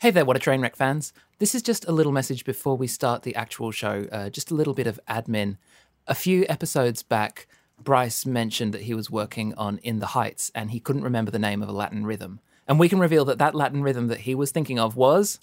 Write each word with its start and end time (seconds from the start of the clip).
Hey 0.00 0.10
there, 0.10 0.24
What 0.24 0.34
a 0.34 0.40
Train 0.40 0.62
Wreck 0.62 0.76
fans. 0.76 1.12
This 1.40 1.54
is 1.54 1.60
just 1.60 1.86
a 1.86 1.92
little 1.92 2.10
message 2.10 2.46
before 2.46 2.74
we 2.74 2.86
start 2.86 3.22
the 3.22 3.34
actual 3.34 3.70
show, 3.70 4.06
uh, 4.10 4.30
just 4.30 4.50
a 4.50 4.54
little 4.54 4.72
bit 4.72 4.86
of 4.86 4.98
admin. 5.06 5.58
A 6.06 6.14
few 6.14 6.46
episodes 6.48 7.02
back, 7.02 7.46
Bryce 7.78 8.24
mentioned 8.24 8.72
that 8.72 8.84
he 8.84 8.94
was 8.94 9.10
working 9.10 9.52
on 9.56 9.76
In 9.82 9.98
the 9.98 10.06
Heights 10.06 10.50
and 10.54 10.70
he 10.70 10.80
couldn't 10.80 11.02
remember 11.02 11.30
the 11.30 11.38
name 11.38 11.62
of 11.62 11.68
a 11.68 11.72
Latin 11.72 12.06
rhythm. 12.06 12.40
And 12.66 12.80
we 12.80 12.88
can 12.88 12.98
reveal 12.98 13.26
that 13.26 13.36
that 13.40 13.54
Latin 13.54 13.82
rhythm 13.82 14.08
that 14.08 14.20
he 14.20 14.34
was 14.34 14.52
thinking 14.52 14.78
of 14.78 14.96
was. 14.96 15.38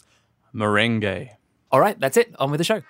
Merengue. 0.55 1.29
All 1.71 1.79
right, 1.79 1.99
that's 1.99 2.17
it. 2.17 2.35
On 2.39 2.49
with 2.49 2.57
the 2.57 2.63
show. 2.63 2.81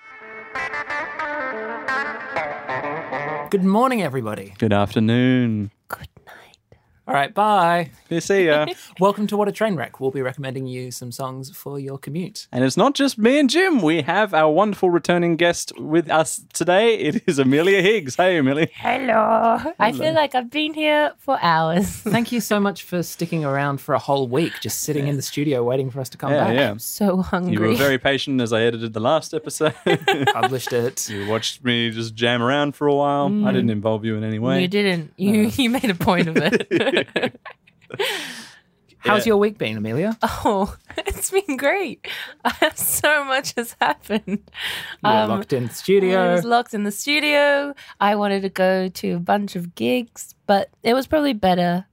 Good 3.50 3.66
morning, 3.66 4.02
everybody. 4.02 4.54
Good 4.58 4.72
afternoon. 4.72 5.72
Good 7.08 7.14
night. 7.14 7.18
All 7.18 7.22
right, 7.22 7.34
bye. 7.34 8.20
See 8.20 8.46
ya. 8.48 8.66
Welcome 9.00 9.28
to 9.28 9.38
What 9.38 9.48
a 9.48 9.52
Train 9.52 9.76
Wreck. 9.76 10.00
We'll 10.00 10.12
be 10.12 10.22
recommending 10.22 10.68
you 10.68 10.92
some 10.92 11.12
songs 11.12 11.50
for 11.56 11.80
your 11.80 11.98
commute. 11.98 12.48
and 12.52 12.64
it's 12.64 12.78
not 12.78 12.96
just 12.96 13.18
me 13.18 13.40
and 13.40 13.50
Jim. 13.50 13.82
We 13.82 14.02
have 14.02 14.34
our 14.34 14.52
wonderful 14.52 14.90
returning 14.90 15.38
guest 15.38 15.72
with 15.80 16.10
us 16.10 16.42
today. 16.54 16.96
It 16.98 17.24
is 17.28 17.40
Amelia 17.40 17.82
Higgs. 17.82 18.16
Hey, 18.16 18.38
Amelia. 18.38 18.68
Hello. 18.74 19.74
I 19.80 19.92
feel 19.92 20.14
like 20.14 20.36
I've 20.36 20.50
been 20.52 20.74
here 20.74 21.14
for 21.18 21.40
hours. 21.42 21.88
Thank 21.90 22.32
you 22.32 22.42
so 22.42 22.60
much 22.60 22.84
for 22.84 23.04
sticking 23.04 23.46
around 23.46 23.80
for 23.82 23.96
a 23.96 24.00
whole 24.00 24.28
week, 24.28 24.54
just 24.62 24.82
sitting 24.82 25.08
in 25.08 25.16
the 25.16 25.22
studio 25.22 25.64
waiting 25.64 25.90
for 25.90 26.00
us 26.02 26.10
to 26.10 26.18
come 26.18 26.32
Yeah, 26.32 26.44
back. 26.46 26.56
yeah. 26.56 26.78
so 26.78 27.22
hungry. 27.22 27.54
You 27.54 27.60
were 27.62 27.76
very 27.88 27.98
patient 27.98 28.42
as 28.42 28.52
I 28.54 28.62
edited 28.64 28.94
the 28.94 29.00
last 29.00 29.34
episode. 29.34 29.76
Published 30.34 30.74
it. 30.74 31.10
you 31.10 31.28
watched 31.28 31.64
me 31.64 31.90
just 31.92 32.16
jam 32.16 32.42
around 32.42 32.76
for 32.76 32.88
a 32.88 32.94
while. 32.94 33.26
I 33.28 33.30
mm. 33.30 33.46
didn't 33.54 33.70
involve 33.70 34.04
you 34.06 34.16
in 34.16 34.24
any 34.24 34.40
way. 34.40 34.62
You 34.62 34.68
didn't. 34.68 35.14
You 35.18 35.34
you 35.56 35.70
made 35.70 35.90
a 35.90 35.96
point 35.96 36.28
of 36.28 36.38
it. 36.38 36.68
How's 39.00 39.26
Yeah. 39.26 39.32
your 39.32 39.38
week 39.38 39.58
been, 39.58 39.78
Amelia? 39.78 40.18
oh, 40.24 40.76
it's 40.98 41.30
been 41.32 41.56
great. 41.56 42.06
so 42.76 43.24
much 43.26 43.54
has 43.56 43.76
happened. 43.80 44.22
You 44.28 44.40
were 45.04 45.10
Um, 45.10 45.30
locked 45.30 45.54
in 45.54 45.64
the 45.66 45.70
I 45.70 45.74
studio. 45.74 46.34
was 46.34 46.44
locked 46.44 46.74
in 46.74 46.84
the 46.84 46.92
studio. 46.92 47.74
I 48.02 48.16
wanted 48.16 48.42
to 48.42 48.50
go 48.50 48.90
to 48.90 49.12
a 49.12 49.20
bunch 49.20 49.56
of 49.56 49.76
gigs, 49.76 50.36
but 50.48 50.70
it 50.84 50.94
was 50.94 51.08
probably 51.08 51.34
better 51.34 51.86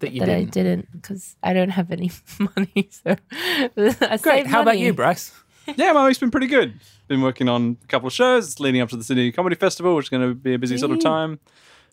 that 0.00 0.12
you 0.12 0.20
that 0.20 0.28
I 0.28 0.40
didn't. 0.44 0.50
didn't 0.52 0.92
because 0.92 1.36
I 1.42 1.52
don't 1.52 1.70
have 1.70 1.90
any 1.90 2.10
money. 2.38 2.88
So 2.90 3.16
I 3.36 3.68
Great. 3.74 4.20
saved 4.20 4.46
How 4.48 4.60
about 4.60 4.66
money. 4.74 4.84
you, 4.84 4.92
Bryce? 4.92 5.32
yeah, 5.76 5.92
my 5.92 6.06
week's 6.06 6.18
been 6.18 6.30
pretty 6.30 6.48
good. 6.48 6.78
Been 7.08 7.22
working 7.22 7.48
on 7.48 7.76
a 7.82 7.86
couple 7.88 8.06
of 8.08 8.12
shows. 8.12 8.46
It's 8.48 8.60
leading 8.60 8.80
up 8.80 8.88
to 8.90 8.96
the 8.96 9.04
Sydney 9.04 9.32
Comedy 9.32 9.56
Festival, 9.56 9.96
which 9.96 10.06
is 10.06 10.10
going 10.10 10.28
to 10.28 10.34
be 10.34 10.54
a 10.54 10.58
busy 10.58 10.76
sort 10.76 10.92
of 10.92 11.00
time. 11.00 11.40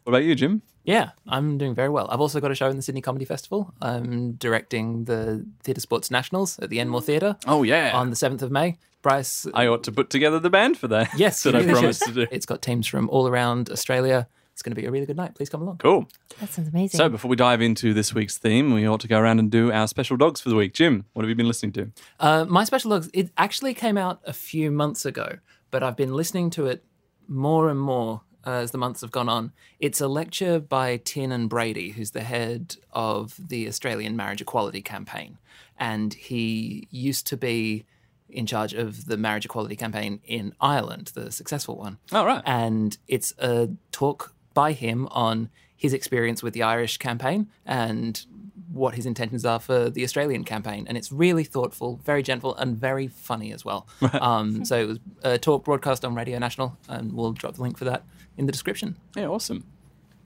What 0.03 0.11
about 0.13 0.23
you, 0.23 0.35
Jim? 0.35 0.61
Yeah, 0.83 1.11
I'm 1.27 1.57
doing 1.57 1.75
very 1.75 1.89
well. 1.89 2.07
I've 2.09 2.21
also 2.21 2.39
got 2.39 2.51
a 2.51 2.55
show 2.55 2.69
in 2.69 2.75
the 2.77 2.81
Sydney 2.81 3.01
Comedy 3.01 3.25
Festival. 3.25 3.73
I'm 3.81 4.33
directing 4.33 5.03
the 5.05 5.45
Theatre 5.63 5.81
Sports 5.81 6.09
Nationals 6.09 6.57
at 6.59 6.69
the 6.69 6.79
Enmore 6.79 7.01
Theatre 7.01 7.37
Oh, 7.45 7.63
yeah. 7.63 7.91
on 7.93 8.09
the 8.09 8.15
7th 8.15 8.41
of 8.41 8.49
May. 8.51 8.77
Bryce, 9.01 9.45
I 9.53 9.67
ought 9.67 9.83
to 9.85 9.91
put 9.91 10.09
together 10.09 10.39
the 10.39 10.49
band 10.49 10.77
for 10.77 10.87
that. 10.89 11.09
yes, 11.17 11.43
that 11.43 11.55
I 11.55 11.59
really 11.61 11.73
promised 11.73 12.01
to 12.03 12.11
do. 12.11 12.27
It's 12.31 12.45
got 12.45 12.61
teams 12.61 12.87
from 12.87 13.09
all 13.09 13.27
around 13.27 13.69
Australia. 13.69 14.27
It's 14.53 14.61
going 14.61 14.71
to 14.75 14.81
be 14.81 14.85
a 14.87 14.91
really 14.91 15.05
good 15.05 15.15
night. 15.15 15.35
Please 15.35 15.49
come 15.49 15.61
along. 15.61 15.77
Cool. 15.77 16.05
That 16.41 16.49
sounds 16.49 16.67
amazing. 16.67 16.97
So 16.97 17.07
before 17.07 17.29
we 17.29 17.37
dive 17.37 17.61
into 17.61 17.93
this 17.93 18.13
week's 18.13 18.37
theme, 18.37 18.73
we 18.73 18.85
ought 18.87 18.99
to 19.01 19.07
go 19.07 19.17
around 19.19 19.39
and 19.39 19.49
do 19.49 19.71
our 19.71 19.87
special 19.87 20.17
dogs 20.17 20.41
for 20.41 20.49
the 20.49 20.55
week. 20.55 20.73
Jim, 20.73 21.05
what 21.13 21.23
have 21.23 21.29
you 21.29 21.35
been 21.35 21.47
listening 21.47 21.71
to? 21.73 21.91
Uh, 22.19 22.45
my 22.49 22.65
special 22.65 22.91
dogs, 22.91 23.09
it 23.13 23.29
actually 23.37 23.73
came 23.73 23.97
out 23.97 24.19
a 24.25 24.33
few 24.33 24.69
months 24.69 25.05
ago, 25.05 25.37
but 25.71 25.81
I've 25.81 25.95
been 25.95 26.13
listening 26.13 26.49
to 26.51 26.65
it 26.65 26.83
more 27.29 27.69
and 27.69 27.79
more 27.79 28.21
uh, 28.45 28.51
as 28.51 28.71
the 28.71 28.77
months 28.77 29.01
have 29.01 29.11
gone 29.11 29.29
on. 29.29 29.51
It's 29.79 30.01
a 30.01 30.07
lecture 30.07 30.59
by 30.59 30.97
Tiernan 30.97 31.47
Brady, 31.47 31.91
who's 31.91 32.11
the 32.11 32.23
head 32.23 32.75
of 32.91 33.35
the 33.49 33.67
Australian 33.67 34.15
Marriage 34.15 34.41
Equality 34.41 34.81
Campaign. 34.81 35.37
And 35.77 36.13
he 36.13 36.87
used 36.91 37.27
to 37.27 37.37
be 37.37 37.85
in 38.29 38.45
charge 38.45 38.73
of 38.73 39.05
the 39.05 39.17
marriage 39.17 39.45
equality 39.45 39.75
campaign 39.75 40.19
in 40.23 40.53
Ireland, 40.61 41.11
the 41.13 41.31
successful 41.31 41.75
one. 41.75 41.97
Oh, 42.11 42.25
right. 42.25 42.43
And 42.45 42.97
it's 43.07 43.33
a 43.39 43.69
talk 43.91 44.33
by 44.53 44.73
him 44.73 45.07
on 45.11 45.49
his 45.75 45.93
experience 45.93 46.43
with 46.43 46.53
the 46.53 46.63
Irish 46.63 46.97
campaign 46.97 47.47
and 47.65 48.25
what 48.71 48.95
his 48.95 49.05
intentions 49.05 49.45
are 49.45 49.59
for 49.59 49.89
the 49.89 50.03
Australian 50.03 50.43
campaign. 50.43 50.85
And 50.87 50.97
it's 50.97 51.11
really 51.11 51.43
thoughtful, 51.43 51.99
very 52.03 52.21
gentle, 52.21 52.55
and 52.55 52.77
very 52.77 53.07
funny 53.07 53.51
as 53.51 53.65
well. 53.65 53.87
Um, 54.21 54.65
so 54.65 54.77
it 54.77 54.87
was 54.87 54.99
a 55.23 55.37
talk 55.37 55.63
broadcast 55.63 56.03
on 56.03 56.13
Radio 56.13 56.37
National, 56.39 56.77
and 56.87 57.13
we'll 57.13 57.31
drop 57.31 57.55
the 57.55 57.61
link 57.61 57.77
for 57.77 57.85
that 57.85 58.03
in 58.37 58.45
the 58.45 58.51
description. 58.51 58.97
Yeah, 59.15 59.27
awesome. 59.27 59.63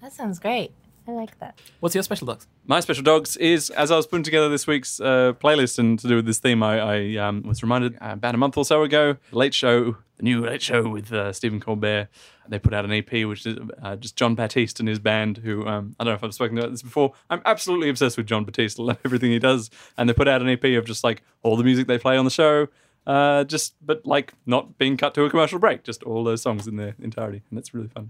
that 0.02 0.14
sounds 0.14 0.40
great. 0.40 0.72
I 1.08 1.12
like 1.12 1.38
that. 1.40 1.60
What's 1.82 1.96
your 1.96 2.04
special 2.04 2.28
dogs? 2.28 2.48
My 2.66 2.80
special 2.80 3.04
dogs 3.04 3.36
is 3.38 3.70
as 3.72 3.92
I 3.92 3.98
was 3.98 4.08
putting 4.08 4.24
together 4.24 4.48
this 4.48 4.66
week's 4.66 5.02
uh, 5.02 5.34
playlist 5.34 5.78
and 5.78 6.00
to 6.00 6.08
do 6.08 6.16
with 6.16 6.26
this 6.26 6.40
theme, 6.40 6.64
I, 6.64 6.80
I 6.80 7.16
um, 7.18 7.44
was 7.44 7.62
reminded 7.62 7.96
uh, 7.96 8.12
about 8.14 8.36
a 8.36 8.38
month 8.38 8.58
or 8.58 8.64
so 8.64 8.84
ago, 8.84 9.18
Late 9.32 9.54
Show, 9.54 9.98
the 10.16 10.24
new 10.24 10.42
Late 10.42 10.62
Show 10.62 10.88
with 10.88 11.12
uh, 11.12 11.34
Stephen 11.34 11.60
Colbert. 11.60 12.08
They 12.48 12.60
put 12.60 12.74
out 12.74 12.86
an 12.86 12.92
EP, 12.92 13.12
which 13.26 13.46
is 13.46 13.58
uh, 13.82 13.96
just 13.98 14.16
Jon 14.16 14.36
Batiste 14.36 14.80
and 14.80 14.88
his 14.88 15.00
band. 15.00 15.38
Who 15.38 15.68
um, 15.68 15.96
I 16.00 16.04
don't 16.04 16.12
know 16.12 16.16
if 16.16 16.24
I've 16.24 16.34
spoken 16.34 16.58
about 16.58 16.72
this 16.72 16.82
before. 16.82 17.14
I'm 17.30 17.42
absolutely 17.46 17.90
obsessed 17.90 18.18
with 18.18 18.26
Jon 18.26 18.46
Batiste. 18.46 18.80
I 18.80 18.84
love 18.84 19.00
everything 19.06 19.32
he 19.32 19.40
does, 19.40 19.70
and 19.98 20.08
they 20.08 20.14
put 20.14 20.28
out 20.28 20.42
an 20.42 20.48
EP 20.48 20.64
of 20.64 20.86
just 20.86 21.04
like 21.04 21.24
all 21.42 21.58
the 21.58 21.64
music 21.64 21.88
they 21.88 21.98
play 21.98 22.18
on 22.18 22.26
the 22.26 22.32
show. 22.32 22.68
Uh, 23.06 23.44
just 23.44 23.76
but 23.86 24.06
like 24.06 24.34
not 24.46 24.78
being 24.78 24.96
cut 24.96 25.14
to 25.16 25.26
a 25.26 25.30
commercial 25.30 25.60
break, 25.60 25.84
just 25.84 26.04
all 26.04 26.24
those 26.24 26.42
songs 26.42 26.68
in 26.68 26.78
their 26.78 26.96
entirety, 27.02 27.42
and 27.50 27.60
it's 27.60 27.74
really 27.74 27.90
fun. 27.90 28.10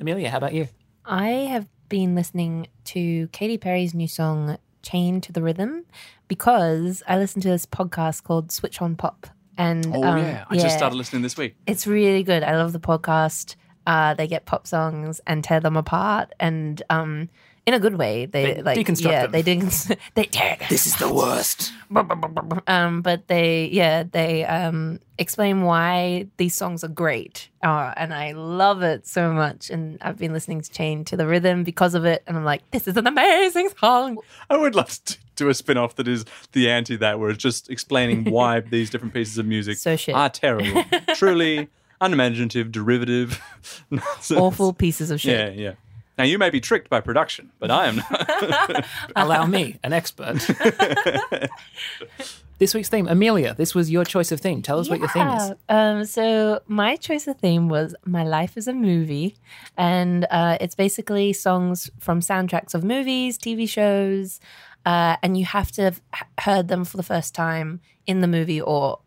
Amelia, 0.00 0.30
how 0.30 0.38
about 0.38 0.54
you? 0.54 0.66
I 1.04 1.28
have 1.28 1.68
been 1.90 2.14
listening 2.14 2.68
to 2.84 3.28
Katy 3.32 3.58
Perry's 3.58 3.92
new 3.92 4.08
song 4.08 4.56
"Chain 4.82 5.20
to 5.20 5.32
the 5.32 5.42
Rhythm" 5.42 5.84
because 6.28 7.02
I 7.06 7.18
listened 7.18 7.42
to 7.42 7.50
this 7.50 7.66
podcast 7.66 8.22
called 8.22 8.50
Switch 8.50 8.80
on 8.80 8.96
Pop, 8.96 9.26
and 9.58 9.84
Oh 9.94 10.02
um, 10.02 10.18
yeah, 10.18 10.44
I 10.48 10.56
just 10.56 10.78
started 10.78 10.96
listening 10.96 11.20
this 11.20 11.36
week. 11.36 11.56
It's 11.66 11.86
really 11.86 12.22
good. 12.22 12.42
I 12.42 12.56
love 12.56 12.72
the 12.72 12.80
podcast. 12.80 13.56
Uh, 13.86 14.14
they 14.14 14.26
get 14.26 14.46
pop 14.46 14.66
songs 14.66 15.20
and 15.26 15.44
tear 15.44 15.60
them 15.60 15.76
apart, 15.76 16.32
and 16.40 16.82
um, 16.88 17.28
in 17.66 17.74
a 17.74 17.78
good 17.78 17.96
way. 17.96 18.26
They, 18.26 18.54
They 18.54 18.62
like 18.62 18.78
deconstruct 18.78 19.10
yeah, 19.10 19.22
them. 19.26 19.32
they 19.32 19.42
decon- 19.42 19.96
they 20.14 20.24
tear 20.24 20.56
them. 20.56 20.66
This 20.70 20.86
is 20.86 20.96
the 20.96 21.12
worst. 21.12 21.72
um, 22.66 23.02
but 23.02 23.26
they 23.28 23.66
yeah 23.72 24.04
they 24.04 24.44
um 24.44 25.00
explain 25.18 25.62
why 25.62 26.26
these 26.36 26.54
songs 26.54 26.82
are 26.84 26.88
great, 26.88 27.48
uh, 27.62 27.92
and 27.96 28.14
I 28.14 28.32
love 28.32 28.82
it 28.82 29.06
so 29.06 29.32
much. 29.32 29.70
And 29.70 29.98
I've 30.00 30.18
been 30.18 30.32
listening 30.32 30.60
to 30.62 30.70
Chain 30.70 31.04
to 31.06 31.16
the 31.16 31.26
Rhythm 31.26 31.64
because 31.64 31.94
of 31.94 32.04
it, 32.04 32.22
and 32.26 32.36
I'm 32.36 32.44
like, 32.44 32.68
this 32.70 32.88
is 32.88 32.96
an 32.96 33.06
amazing 33.06 33.70
song. 33.78 34.18
I 34.48 34.56
would 34.56 34.74
love 34.74 35.02
to 35.04 35.18
do 35.36 35.48
a 35.48 35.54
spin 35.54 35.76
off 35.78 35.96
that 35.96 36.06
is 36.06 36.24
the 36.52 36.70
anti 36.70 36.96
that, 36.96 37.18
where 37.18 37.30
it's 37.30 37.42
just 37.42 37.70
explaining 37.70 38.24
why 38.30 38.60
these 38.60 38.90
different 38.90 39.14
pieces 39.14 39.38
of 39.38 39.46
music 39.46 39.76
So 39.78 39.96
are 40.14 40.28
terrible. 40.30 40.84
Truly 41.14 41.68
unimaginative, 42.00 42.72
derivative. 42.72 43.40
Awful 44.30 44.72
pieces 44.72 45.10
of 45.10 45.20
shit. 45.20 45.56
Yeah, 45.56 45.62
yeah. 45.62 45.72
Now, 46.20 46.26
you 46.26 46.36
may 46.36 46.50
be 46.50 46.60
tricked 46.60 46.90
by 46.90 47.00
production, 47.00 47.50
but 47.58 47.70
I 47.70 47.86
am 47.86 47.96
not. 47.96 48.84
Allow 49.16 49.46
me, 49.46 49.78
an 49.82 49.94
expert. 49.94 50.34
this 52.58 52.74
week's 52.74 52.90
theme, 52.90 53.08
Amelia, 53.08 53.54
this 53.54 53.74
was 53.74 53.90
your 53.90 54.04
choice 54.04 54.30
of 54.30 54.38
theme. 54.38 54.60
Tell 54.60 54.78
us 54.78 54.90
what 54.90 54.98
your 54.98 55.08
theme 55.08 55.28
is. 55.28 55.52
Um, 55.70 56.04
so 56.04 56.60
my 56.66 56.96
choice 56.96 57.26
of 57.26 57.38
theme 57.38 57.70
was 57.70 57.94
"My 58.04 58.22
Life 58.22 58.58
is 58.58 58.68
a 58.68 58.74
Movie," 58.74 59.34
and 59.78 60.26
uh, 60.30 60.58
it's 60.60 60.74
basically 60.74 61.32
songs 61.32 61.90
from 61.98 62.20
soundtracks 62.20 62.74
of 62.74 62.84
movies, 62.84 63.38
TV 63.38 63.66
shows, 63.66 64.40
uh, 64.84 65.16
and 65.22 65.38
you 65.38 65.46
have 65.46 65.72
to 65.72 65.84
have 65.84 66.02
heard 66.38 66.68
them 66.68 66.84
for 66.84 66.98
the 66.98 67.02
first 67.02 67.34
time 67.34 67.80
in 68.06 68.20
the 68.20 68.28
movie 68.28 68.60
or 68.60 68.98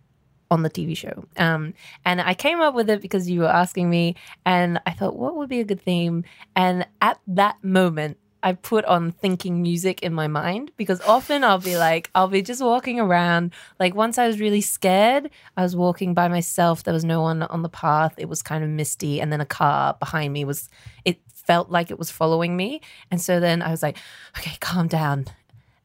on 0.53 0.62
the 0.62 0.69
TV 0.69 0.96
show. 0.96 1.25
Um, 1.38 1.74
and 2.06 2.22
I 2.22 2.36
came 2.36 2.62
up 2.62 2.75
with 2.75 2.88
it 2.90 3.02
because 3.02 3.28
you 3.28 3.41
were 3.41 3.47
asking 3.52 3.90
me, 3.90 4.16
and 4.46 4.80
I 4.86 4.91
thought, 4.91 5.16
what 5.16 5.36
would 5.36 5.50
be 5.50 5.59
a 5.59 5.64
good 5.64 5.81
theme? 5.81 6.24
And 6.56 6.86
at 7.02 7.19
that 7.28 7.64
moment, 7.64 8.18
I 8.44 8.53
put 8.53 8.86
on 8.86 9.12
thinking 9.12 9.63
music 9.63 10.03
in 10.03 10.13
my 10.13 10.28
mind 10.28 10.72
because 10.78 11.02
often 11.02 11.44
I'll 11.44 11.59
be 11.59 11.78
like, 11.78 12.12
I'll 12.13 12.28
be 12.28 12.42
just 12.42 12.62
walking 12.62 13.00
around. 13.00 13.53
Like 13.80 13.96
once 13.96 14.18
I 14.18 14.28
was 14.28 14.40
really 14.40 14.62
scared, 14.62 15.31
I 15.57 15.63
was 15.63 15.75
walking 15.75 16.13
by 16.13 16.28
myself. 16.28 16.83
There 16.83 16.94
was 16.94 17.06
no 17.06 17.22
one 17.22 17.44
on 17.44 17.62
the 17.63 17.69
path. 17.69 18.13
It 18.18 18.28
was 18.28 18.44
kind 18.44 18.63
of 18.63 18.69
misty. 18.69 19.22
And 19.22 19.31
then 19.31 19.39
a 19.39 19.45
car 19.45 19.95
behind 19.98 20.33
me 20.33 20.44
was, 20.44 20.69
it 21.06 21.22
felt 21.33 21.72
like 21.72 21.89
it 21.89 21.98
was 21.98 22.12
following 22.12 22.57
me. 22.57 22.81
And 23.10 23.22
so 23.22 23.39
then 23.39 23.62
I 23.62 23.72
was 23.72 23.81
like, 23.81 23.98
okay, 24.38 24.57
calm 24.60 24.88
down. 24.88 25.25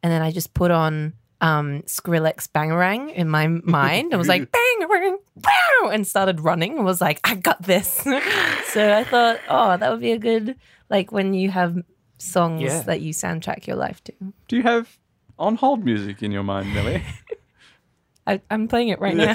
And 0.03 0.13
then 0.13 0.21
I 0.21 0.33
just 0.33 0.53
put 0.53 0.73
on 0.73 1.15
um, 1.41 1.83
Skrillex 1.83 2.49
Bangarang 2.49 3.13
in 3.15 3.29
my 3.29 3.47
mind. 3.47 4.13
I 4.13 4.17
was 4.17 4.29
like, 4.29 4.51
Bangarang, 4.81 5.17
wow, 5.37 5.91
and 5.91 6.07
started 6.07 6.41
running 6.41 6.77
and 6.77 6.85
was 6.85 7.01
like, 7.01 7.21
I 7.25 7.35
got 7.37 7.63
this. 7.63 7.93
so 8.73 8.93
I 8.97 9.05
thought, 9.05 9.39
oh, 9.49 9.77
that 9.77 9.91
would 9.91 10.01
be 10.01 10.13
a 10.13 10.19
good, 10.19 10.57
like 10.91 11.13
when 11.13 11.35
you 11.35 11.51
have 11.51 11.77
songs 12.19 12.63
Yeah. 12.63 12.83
that 12.83 13.01
you 13.01 13.13
soundtrack 13.13 13.67
your 13.67 13.77
life 13.77 14.03
to. 14.05 14.13
do 14.49 14.57
you 14.57 14.63
have 14.63 14.99
on 15.39 15.55
hold 15.57 15.85
music 15.85 16.23
in 16.23 16.33
your 16.33 16.43
mind, 16.43 16.75
Millie? 16.75 17.03
I, 18.27 18.41
I'm 18.51 18.69
playing 18.69 18.89
it 18.89 19.01
right 19.01 19.17
now. 19.17 19.35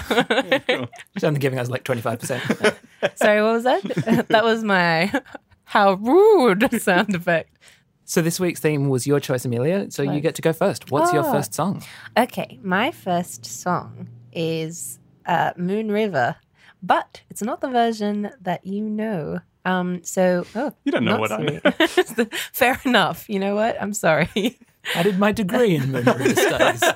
She's 1.14 1.24
only 1.24 1.40
giving 1.40 1.58
us 1.58 1.68
like 1.70 1.84
25%. 1.84 2.76
Sorry, 3.18 3.42
what 3.42 3.54
was 3.54 3.64
that? 3.64 4.26
that 4.30 4.44
was 4.44 4.64
my 4.64 5.12
how 5.64 5.94
rude 5.94 6.70
sound 6.82 7.16
effect. 7.16 7.58
So 8.06 8.22
this 8.22 8.40
week's 8.40 8.60
theme 8.60 8.90
was 8.90 9.08
your 9.08 9.20
choice, 9.20 9.46
Amelia. 9.46 9.90
So 9.92 10.04
you 10.04 10.20
get 10.20 10.36
to 10.36 10.42
go 10.42 10.54
first. 10.54 10.92
What's 10.92 11.14
your 11.14 11.26
Oh. 11.26 11.32
first 11.32 11.54
song? 11.54 11.82
Okay, 12.18 12.60
my 12.62 12.92
first 12.92 13.46
song 13.46 14.10
is 14.34 15.00
uh, 15.26 15.52
Moon 15.58 15.90
River, 15.92 16.36
but 16.82 17.22
it's 17.30 17.42
not 17.42 17.62
the 17.62 17.70
version 17.70 18.30
that 18.42 18.66
you 18.66 18.84
know. 18.90 19.40
Um, 19.66 20.04
so 20.04 20.46
oh, 20.56 20.74
You 20.84 20.92
don't 20.92 21.06
know 21.06 21.12
not 21.18 21.20
what 21.22 21.32
I 21.32 21.38
know. 21.38 22.26
Fair 22.52 22.80
enough. 22.84 23.30
You 23.30 23.40
know 23.40 23.56
what? 23.56 23.82
I'm 23.82 23.94
sorry. 23.94 24.60
I 24.96 25.04
did 25.04 25.18
my 25.18 25.32
degree 25.32 25.76
in 25.76 25.92
Moon 25.94 26.04
River 26.04 26.36
Studies. 26.36 26.84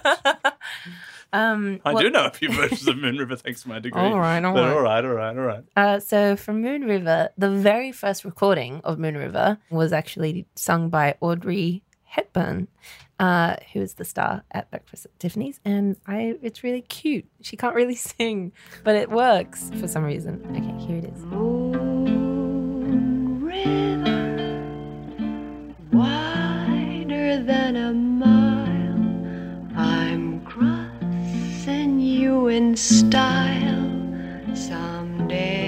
Um, 1.33 1.79
I 1.85 1.93
well- 1.93 2.01
do 2.03 2.09
know 2.09 2.25
a 2.25 2.31
few 2.31 2.51
versions 2.51 2.87
of 2.87 2.97
Moon 2.97 3.17
River 3.17 3.35
thanks 3.35 3.61
to 3.63 3.69
my 3.69 3.79
degree. 3.79 4.01
All 4.01 4.17
right, 4.19 4.43
all 4.43 4.53
But 4.53 4.63
right. 4.63 4.73
all 4.73 4.81
right, 4.81 5.05
all 5.05 5.11
right, 5.13 5.37
all 5.37 5.43
right. 5.43 5.63
Uh, 5.75 5.99
so 5.99 6.35
from 6.35 6.61
Moon 6.61 6.85
River, 6.85 7.29
the 7.37 7.49
very 7.49 7.91
first 7.91 8.25
recording 8.25 8.81
of 8.83 8.97
Moon 8.97 9.17
River 9.17 9.57
was 9.69 9.93
actually 9.93 10.45
sung 10.55 10.89
by 10.89 11.15
Audrey 11.19 11.83
Hepburn, 12.05 12.67
uh, 13.19 13.57
who 13.73 13.81
is 13.81 13.95
the 13.95 14.05
star 14.05 14.43
at 14.51 14.69
Breakfast 14.71 15.05
at 15.05 15.19
Tiffany's, 15.19 15.59
and 15.65 15.97
I 16.07 16.37
it's 16.41 16.63
really 16.63 16.81
cute. 16.81 17.25
She 17.41 17.57
can't 17.57 17.75
really 17.75 17.95
sing, 17.95 18.53
but 18.85 18.95
it 18.95 19.09
works 19.11 19.69
for 19.79 19.87
some 19.87 20.03
reason. 20.05 20.41
Okay, 20.51 20.85
here 20.87 20.97
it 20.97 21.05
is. 21.13 21.23
Moon 21.25 23.41
River, 23.43 24.55
wider 25.91 27.43
than 27.43 27.75
a 27.75 27.93
in 32.47 32.75
style 32.75 33.83
someday. 34.55 35.66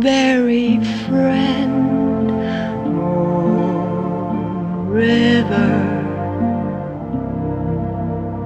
Huckleberry 0.00 0.82
friend, 1.06 2.26
Moon 2.94 4.86
River, 4.88 5.54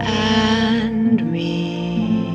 and 0.00 1.30
me. 1.30 2.26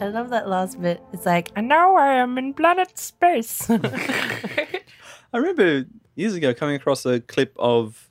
I 0.00 0.08
love 0.08 0.28
that 0.30 0.46
last 0.48 0.80
bit. 0.80 1.02
It's 1.14 1.24
like 1.24 1.52
I 1.56 1.62
know 1.62 1.96
I 1.96 2.14
am 2.14 2.36
in 2.36 2.52
planet 2.52 2.98
space. 2.98 3.70
I 3.70 4.82
remember 5.32 5.86
years 6.16 6.34
ago 6.34 6.52
coming 6.52 6.76
across 6.76 7.06
a 7.06 7.20
clip 7.20 7.56
of 7.58 8.10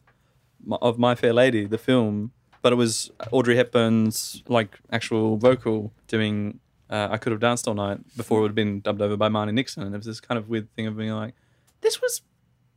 of 0.82 0.98
My 0.98 1.14
Fair 1.14 1.34
Lady, 1.34 1.66
the 1.66 1.78
film, 1.78 2.32
but 2.64 2.74
it 2.74 2.76
was 2.76 3.12
Audrey 3.32 3.56
Hepburn's 3.56 4.42
like 4.48 4.80
actual 4.92 5.38
vocal 5.38 5.94
doing 6.08 6.60
uh, 6.92 7.08
"I 7.12 7.18
Could 7.18 7.32
Have 7.32 7.40
Danced 7.40 7.68
All 7.68 7.74
Night" 7.74 8.00
before 8.16 8.40
it 8.40 8.42
would 8.42 8.50
have 8.50 8.56
been 8.56 8.82
dubbed 8.82 9.02
over 9.02 9.18
by 9.18 9.30
Marni 9.30 9.54
Nixon, 9.54 9.84
and 9.84 9.94
it 9.96 9.98
was 9.98 10.06
this 10.06 10.20
kind 10.20 10.38
of 10.38 10.50
weird 10.50 10.72
thing 10.76 10.88
of 10.88 10.98
being 10.98 11.12
like, 11.12 11.34
"This 11.82 12.02
was 12.02 12.22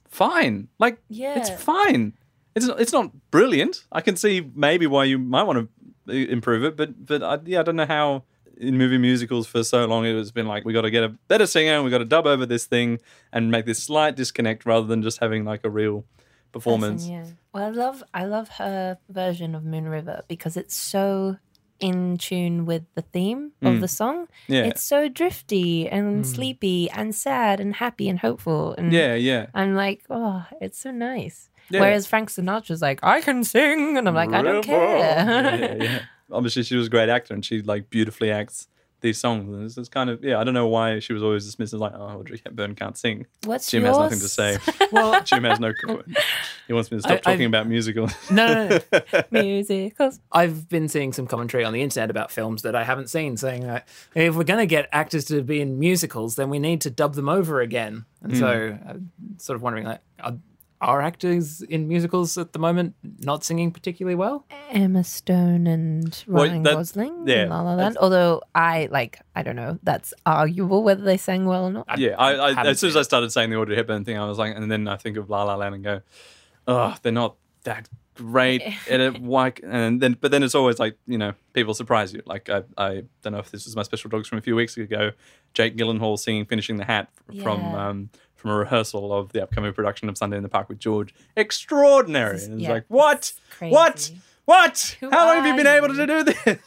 fine, 0.09 0.69
like 0.79 0.99
it's 1.41 1.51
fine. 1.63 2.15
It's 2.55 2.67
not, 2.67 2.81
it's 2.81 2.93
not 2.93 3.11
brilliant. 3.31 3.85
I 3.91 4.01
can 4.01 4.17
see 4.17 4.49
maybe 4.55 4.87
why 4.87 5.05
you 5.05 5.19
might 5.19 5.43
want 5.43 5.69
to 6.07 6.31
improve 6.31 6.65
it, 6.65 6.77
but 6.77 7.05
but 7.05 7.23
I, 7.23 7.39
yeah, 7.45 7.61
I 7.61 7.63
don't 7.63 7.77
know 7.77 7.87
how." 7.87 8.25
In 8.57 8.79
movie 8.79 8.99
musicals 8.99 9.49
for 9.49 9.65
so 9.65 9.85
long, 9.85 10.07
it 10.07 10.15
has 10.15 10.31
been 10.31 10.47
like 10.47 10.65
we 10.65 10.73
got 10.73 10.83
to 10.83 10.91
get 10.91 11.03
a 11.03 11.09
better 11.09 11.45
singer, 11.45 11.73
and 11.73 11.85
we 11.85 11.91
got 11.91 11.99
to 11.99 12.05
dub 12.05 12.25
over 12.25 12.47
this 12.47 12.67
thing 12.67 13.01
and 13.33 13.51
make 13.51 13.67
this 13.67 13.83
slight 13.83 14.15
disconnect 14.15 14.65
rather 14.65 14.87
than 14.87 15.03
just 15.03 15.19
having 15.19 15.45
like 15.45 15.65
a 15.65 15.69
real 15.71 16.05
performance. 16.53 17.05
Yeah. 17.05 17.27
Well, 17.53 17.65
I 17.65 17.71
love 17.71 18.05
I 18.15 18.25
love 18.27 18.49
her 18.51 18.99
version 19.09 19.57
of 19.57 19.65
Moon 19.65 19.89
River 19.89 20.23
because 20.29 20.57
it's 20.57 20.77
so 20.77 21.39
in 21.81 22.17
tune 22.17 22.67
with 22.67 22.83
the 22.95 23.03
theme 23.03 23.53
of 23.63 23.81
the 23.81 23.89
song. 23.89 24.27
Mm. 24.27 24.29
Yeah. 24.49 24.63
Mm. 24.63 24.67
It's 24.69 24.83
so 24.83 25.09
drifty 25.09 25.89
and 25.89 26.27
sleepy 26.27 26.89
and 26.91 27.15
sad 27.15 27.61
and 27.61 27.75
happy 27.75 28.09
and 28.09 28.19
hopeful. 28.19 28.75
And 28.79 28.93
Yeah, 28.93 29.15
yeah. 29.15 29.47
I'm 29.55 29.75
like, 29.75 30.05
oh, 30.09 30.45
it's 30.61 30.79
so 30.79 30.91
nice. 30.91 31.51
Yeah. 31.71 31.81
Whereas 31.81 32.07
Frank 32.07 32.31
Sinatra's 32.31 32.83
like, 32.83 33.01
I 33.03 33.21
can 33.21 33.43
sing, 33.43 33.97
and 33.97 34.07
I'm 34.07 34.15
like, 34.15 34.33
I 34.33 34.43
don't 34.43 34.63
care. 34.63 34.99
yeah, 34.99 35.75
yeah. 35.83 35.99
Obviously, 36.31 36.63
she 36.63 36.77
was 36.77 36.87
a 36.87 36.91
great 36.91 37.09
actor, 37.09 37.35
and 37.35 37.45
she 37.45 37.63
like 37.63 37.91
beautifully 37.91 38.31
acts 38.31 38.69
these 39.05 39.19
songs. 39.19 39.55
And 39.55 39.65
it's, 39.65 39.79
it's 39.79 39.89
kind 39.89 40.11
of 40.11 40.25
yeah. 40.25 40.41
I 40.41 40.45
don't 40.45 40.55
know 40.55 40.67
why 40.67 40.99
she 40.99 41.13
was 41.13 41.23
always 41.23 41.45
dismissed 41.45 41.73
as 41.75 41.79
like, 41.81 41.93
oh, 41.95 42.19
Audrey 42.19 42.41
Hepburn 42.45 42.75
can't 42.75 42.99
sing. 42.99 43.27
What's 43.45 43.71
Jim 43.71 43.85
yours? 43.85 43.97
has 43.97 44.03
nothing 44.05 44.19
to 44.19 44.29
say. 44.29 44.59
Well, 44.93 45.23
Jim 45.23 45.45
has 45.45 45.61
no. 45.61 45.73
He 46.67 46.73
wants 46.73 46.91
me 46.91 46.99
to 46.99 47.03
stop 47.03 47.13
I- 47.13 47.17
talking 47.19 47.43
I- 47.43 47.47
about 47.47 47.69
musicals. 47.69 48.13
no, 48.31 48.69
no, 48.69 49.01
no. 49.13 49.43
Musicals. 49.43 50.19
I've 50.33 50.69
been 50.69 50.89
seeing 50.89 51.13
some 51.13 51.27
commentary 51.27 51.65
on 51.65 51.73
the 51.73 51.83
internet 51.83 52.11
about 52.11 52.31
films 52.33 52.63
that 52.63 52.75
I 52.75 52.85
haven't 52.85 53.09
seen, 53.11 53.37
saying 53.37 53.63
that 53.67 53.87
if 54.15 54.35
we're 54.35 54.45
going 54.45 54.61
to 54.61 54.67
get 54.67 54.89
actors 54.93 55.25
to 55.27 55.43
be 55.43 55.61
in 55.61 55.79
musicals, 55.79 56.37
then 56.37 56.51
we 56.51 56.59
need 56.59 56.81
to 56.83 56.91
dub 56.91 57.15
them 57.15 57.29
over 57.29 57.61
again. 57.61 58.05
And 58.23 58.37
so, 58.37 58.79
I'm 58.89 59.11
sort 59.39 59.57
of 59.57 59.63
wondering, 59.63 59.85
like, 59.85 60.01
are, 60.21 60.37
are 60.85 61.01
actors 61.03 61.63
in 61.63 61.89
musicals 61.89 62.37
at 62.39 62.53
the 62.53 62.59
moment 62.59 62.95
not 63.21 63.43
singing 63.45 63.71
particularly 63.73 64.15
well? 64.15 64.47
Emma 64.71 65.03
Stone 65.03 65.67
and 65.67 66.25
Well, 66.29 66.45
Ryan 66.47 66.63
that- 66.65 66.75
Gosling 66.75 67.27
yeah, 67.27 67.43
in 67.45 67.49
La 67.49 67.63
La 67.63 67.75
Land. 67.75 67.97
Although 68.01 68.43
I 68.55 68.89
like, 68.91 69.19
I 69.35 69.43
don't 69.43 69.57
know, 69.57 69.79
that's 69.83 70.13
arguable 70.27 70.83
whether 70.83 71.03
they 71.03 71.17
sang 71.17 71.47
well 71.47 71.65
or 71.65 71.71
not. 71.73 71.99
yeah, 71.99 72.15
I, 72.19 72.35
I 72.53 72.67
as 72.67 72.79
soon 72.81 72.91
as 72.91 72.97
I 72.97 73.03
started 73.03 73.31
saying 73.31 73.51
the 73.51 73.57
Audrey 73.57 73.77
Hepburn 73.77 74.05
thing, 74.05 74.19
I 74.19 74.27
was 74.27 74.39
like, 74.39 74.55
and 74.57 74.71
then 74.71 74.87
I 74.87 74.97
think 74.97 75.17
of 75.17 75.31
La 75.31 75.43
La 75.45 75.57
Land 75.57 75.75
and 75.75 75.83
go, 75.85 76.01
oh, 76.69 76.95
they're 77.03 77.13
not 77.13 77.37
that 77.65 77.89
great 78.15 78.63
at 78.91 79.01
it. 79.01 79.21
Why? 79.21 79.53
And 79.65 80.01
then, 80.01 80.17
but 80.21 80.31
then 80.31 80.43
it's 80.43 80.55
always 80.55 80.79
like, 80.79 80.97
you 81.07 81.19
know, 81.19 81.33
people 81.53 81.75
surprise 81.75 82.13
you. 82.13 82.23
Like 82.27 82.49
I, 82.51 82.63
I 82.77 83.05
don't 83.23 83.33
know 83.33 83.39
if 83.41 83.51
this 83.51 83.65
was 83.65 83.75
my 83.75 83.83
special 83.83 84.11
dogs 84.11 84.29
from 84.29 84.39
a 84.39 84.43
few 84.43 84.55
weeks 84.55 84.77
ago. 84.77 85.13
Jake 85.55 85.77
Gyllenhaal 85.77 86.19
singing 86.19 86.45
"Finishing 86.47 86.77
the 86.77 86.85
Hat" 86.85 87.09
from 87.43 87.61
Yeah. 87.61 87.89
um, 87.89 88.11
from 88.45 88.51
a 88.53 88.57
rehearsal 88.57 89.11
of 89.11 89.33
the 89.33 89.43
upcoming 89.43 89.73
production 89.73 90.07
of 90.11 90.19
Sunday 90.19 90.37
in 90.37 90.43
the 90.43 90.51
Park 90.51 90.69
with 90.69 90.79
George. 90.79 91.15
Extraordinary. 91.35 92.37
Is- 92.37 92.45
And 92.45 92.55
it's 92.57 92.65
yeah, 92.65 92.73
like, 92.73 92.85
what? 92.89 93.33
What? 93.59 94.11
What? 94.45 94.97
Who 95.01 95.09
How 95.11 95.27
long 95.29 95.37
have 95.43 95.47
you 95.47 95.57
been 95.57 95.67
able 95.67 95.89
to 95.89 96.07
do 96.07 96.25
this? 96.25 96.59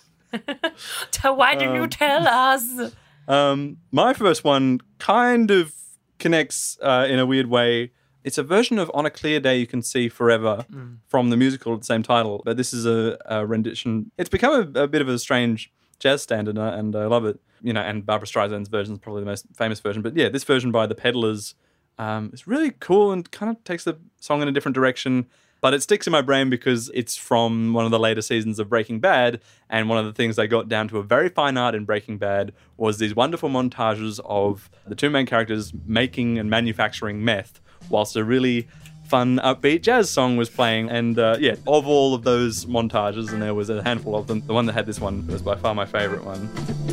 Why 1.23 1.53
didn't 1.53 1.75
you 1.75 1.87
tell 1.87 2.27
us? 2.27 2.93
Um, 3.29 3.79
my 3.91 4.13
first 4.13 4.45
one 4.45 4.79
kind 4.99 5.51
of 5.51 5.73
connects 6.17 6.77
uh, 6.81 7.05
in 7.09 7.19
a 7.19 7.25
weird 7.25 7.47
way. 7.47 7.91
It's 8.23 8.37
a 8.37 8.43
version 8.43 8.79
of 8.79 8.89
"On 8.93 9.05
a 9.05 9.09
Clear 9.09 9.41
Day 9.41 9.57
You 9.57 9.67
Can 9.67 9.81
See 9.81 10.07
Forever" 10.07 10.65
from 11.09 11.29
the 11.29 11.35
musical 11.35 11.73
of 11.73 11.81
the 11.81 11.85
same 11.85 12.03
title, 12.03 12.41
but 12.45 12.55
this 12.55 12.73
is 12.73 12.85
a, 12.85 13.17
a 13.25 13.45
rendition. 13.45 14.11
It's 14.17 14.29
become 14.29 14.73
a, 14.73 14.83
a 14.83 14.87
bit 14.87 15.01
of 15.01 15.09
a 15.09 15.19
strange 15.19 15.69
jazz 15.99 16.21
standard, 16.21 16.57
uh, 16.57 16.71
and 16.73 16.95
I 16.95 17.07
love 17.07 17.25
it. 17.25 17.37
You 17.61 17.73
know, 17.73 17.81
and 17.81 18.05
Barbara 18.05 18.27
Streisand's 18.29 18.69
version 18.69 18.93
is 18.93 18.99
probably 18.99 19.23
the 19.23 19.25
most 19.29 19.45
famous 19.57 19.81
version, 19.81 20.01
but 20.01 20.15
yeah, 20.15 20.29
this 20.29 20.45
version 20.45 20.71
by 20.71 20.87
the 20.87 20.95
Peddlers 20.95 21.53
um, 21.97 22.31
is 22.33 22.47
really 22.47 22.71
cool 22.79 23.11
and 23.11 23.29
kind 23.31 23.49
of 23.49 23.63
takes 23.63 23.83
the 23.83 23.97
song 24.19 24.41
in 24.41 24.47
a 24.47 24.51
different 24.51 24.75
direction. 24.75 25.27
But 25.59 25.73
it 25.73 25.81
sticks 25.81 26.05
in 26.05 26.11
my 26.11 26.21
brain 26.21 26.49
because 26.49 26.91
it's 26.93 27.17
from 27.17 27.73
one 27.73 27.85
of 27.85 27.91
the 27.91 27.97
later 27.97 28.21
seasons 28.21 28.59
of 28.59 28.69
Breaking 28.69 28.99
Bad. 28.99 29.41
And 29.69 29.89
one 29.89 29.97
of 29.97 30.05
the 30.05 30.13
things 30.13 30.35
they 30.35 30.47
got 30.47 30.69
down 30.69 30.87
to 30.89 30.99
a 30.99 31.03
very 31.03 31.29
fine 31.29 31.57
art 31.57 31.73
in 31.73 31.83
Breaking 31.83 32.17
Bad 32.17 32.53
was 32.77 32.99
these 32.99 33.15
wonderful 33.15 33.49
montages 33.49 34.19
of 34.25 34.69
the 34.85 34.95
two 34.95 35.09
main 35.09 35.25
characters 35.25 35.73
making 35.85 36.37
and 36.37 36.49
manufacturing 36.49 37.25
meth 37.25 37.59
whilst 37.89 38.15
a 38.15 38.23
really 38.23 38.67
fun, 39.07 39.39
upbeat 39.43 39.81
jazz 39.81 40.09
song 40.09 40.37
was 40.37 40.49
playing. 40.49 40.89
And 40.89 41.17
uh, 41.17 41.37
yeah, 41.39 41.55
of 41.65 41.87
all 41.87 42.13
of 42.13 42.23
those 42.23 42.65
montages, 42.65 43.31
and 43.31 43.41
there 43.41 43.55
was 43.55 43.69
a 43.69 43.81
handful 43.81 44.15
of 44.15 44.27
them, 44.27 44.41
the 44.45 44.53
one 44.53 44.65
that 44.67 44.73
had 44.73 44.85
this 44.85 44.99
one 44.99 45.25
was 45.27 45.41
by 45.41 45.55
far 45.55 45.73
my 45.73 45.85
favorite 45.85 46.23
one. 46.23 46.49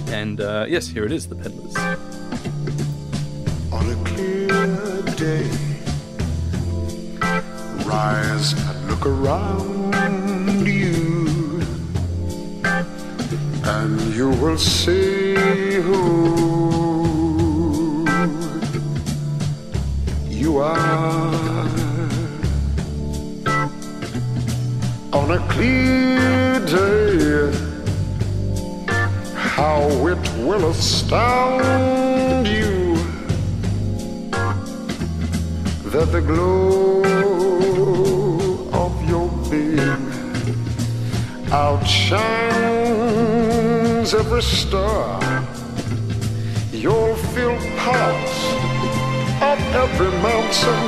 And 0.09 0.41
uh, 0.41 0.67
yes, 0.69 0.89
here 0.89 1.05
it 1.05 1.13
is 1.13 1.29
The 1.29 1.35
Peddlers. 1.37 2.04
Day. 5.25 5.49
Rise 7.87 8.49
and 8.69 8.79
look 8.91 9.05
around 9.07 10.67
you, 10.67 11.63
and 13.77 13.95
you 14.19 14.29
will 14.43 14.59
see 14.59 15.35
who 15.87 16.03
you 20.43 20.51
are. 20.59 21.69
On 25.21 25.27
a 25.39 25.41
clear 25.55 26.61
day, 26.67 27.51
how 29.55 29.83
it 30.13 30.23
will 30.47 30.65
astound 30.75 32.47
you 32.47 32.74
that 35.95 36.11
the 36.11 36.21
glow 36.21 37.05
of 38.73 38.93
your 39.09 39.29
being 39.49 40.05
outshines 41.53 43.05
every 44.13 44.43
star. 44.43 45.21
You'll 46.73 47.15
feel 47.35 47.57
parts 47.87 48.39
of 49.51 49.59
every 49.83 50.13
mountain, 50.29 50.85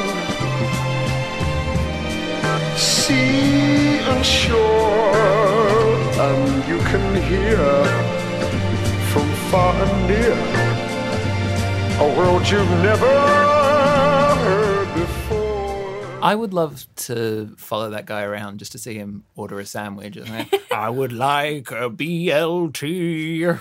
sea 2.77 4.01
and 4.11 4.27
shore, 4.27 5.15
and 6.27 6.69
you 6.71 6.79
can 6.91 7.07
hear 7.31 7.63
from 9.11 9.27
far 9.53 9.73
and 9.85 9.97
near 10.09 10.39
a 12.01 12.07
world 12.19 12.45
you've 12.51 12.75
never. 12.83 13.66
I 16.23 16.35
would 16.35 16.53
love 16.55 16.87
to 16.97 17.55
follow 17.57 17.91
that 17.91 18.07
guy 18.07 18.23
around 18.23 18.59
just 18.59 18.73
to 18.73 18.79
see 18.79 18.95
him 18.95 19.25
order 19.37 19.61
a 19.61 19.67
sandwich. 19.67 20.17
And 20.17 20.27
then, 20.51 20.61
I 20.71 20.91
would 20.91 21.13
like 21.13 21.71
a 21.71 21.91
BLT. 21.91 23.61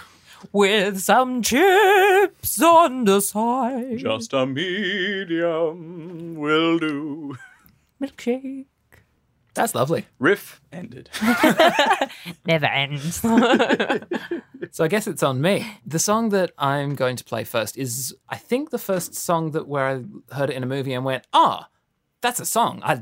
With 0.51 0.99
some 0.99 1.41
chips 1.41 2.61
on 2.61 3.05
the 3.05 3.19
side. 3.19 3.97
Just 3.97 4.33
a 4.33 4.45
medium 4.45 6.35
will 6.35 6.77
do. 6.77 7.37
Milkshake. 8.01 8.65
That's 9.55 9.73
lovely. 9.73 10.05
Riff 10.19 10.61
ended. 10.71 11.09
Never 12.45 12.65
ends. 12.65 13.23
So 14.71 14.83
I 14.83 14.89
guess 14.89 15.07
it's 15.07 15.23
on 15.23 15.39
me. 15.39 15.65
The 15.85 15.99
song 15.99 16.29
that 16.29 16.51
I'm 16.57 16.95
going 16.95 17.15
to 17.15 17.23
play 17.23 17.45
first 17.45 17.77
is, 17.77 18.13
I 18.27 18.35
think, 18.35 18.71
the 18.71 18.77
first 18.77 19.15
song 19.15 19.51
that 19.51 19.69
where 19.69 19.87
I 19.87 20.35
heard 20.35 20.49
it 20.49 20.55
in 20.57 20.63
a 20.63 20.65
movie 20.65 20.91
and 20.93 21.05
went, 21.05 21.25
ah, 21.31 21.69
that's 22.25 22.39
a 22.39 22.45
song. 22.45 22.81
I 22.83 23.01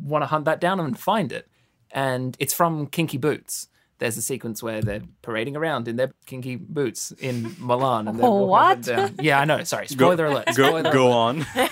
want 0.00 0.22
to 0.22 0.26
hunt 0.26 0.44
that 0.44 0.60
down 0.60 0.78
and 0.80 0.98
find 0.98 1.32
it. 1.32 1.48
And 1.90 2.36
it's 2.38 2.52
from 2.52 2.86
Kinky 2.86 3.16
Boots. 3.16 3.68
There's 3.98 4.16
a 4.18 4.22
sequence 4.22 4.62
where 4.62 4.82
they're 4.82 5.02
parading 5.22 5.56
around 5.56 5.88
in 5.88 5.96
their 5.96 6.12
kinky 6.26 6.56
boots 6.56 7.10
in 7.18 7.56
Milan. 7.58 8.06
And 8.08 8.18
they're 8.20 8.30
walking 8.30 8.54
up 8.92 8.98
and 9.06 9.16
down. 9.16 9.24
Yeah, 9.24 9.40
I 9.40 9.44
know. 9.46 9.64
Sorry. 9.64 9.88
Spoiler 9.88 10.26
alert. 10.26 10.46
Go, 10.54 10.68
Spoiler 10.68 10.92
go 10.92 11.06
alert. 11.08 11.46
on. 11.56 11.68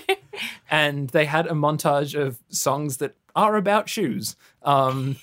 and 0.70 1.08
they 1.10 1.24
had 1.26 1.46
a 1.46 1.52
montage 1.52 2.18
of 2.20 2.38
songs 2.48 2.96
that 2.98 3.14
are 3.34 3.56
about 3.56 3.88
shoes. 3.88 4.36
Um, 4.62 5.16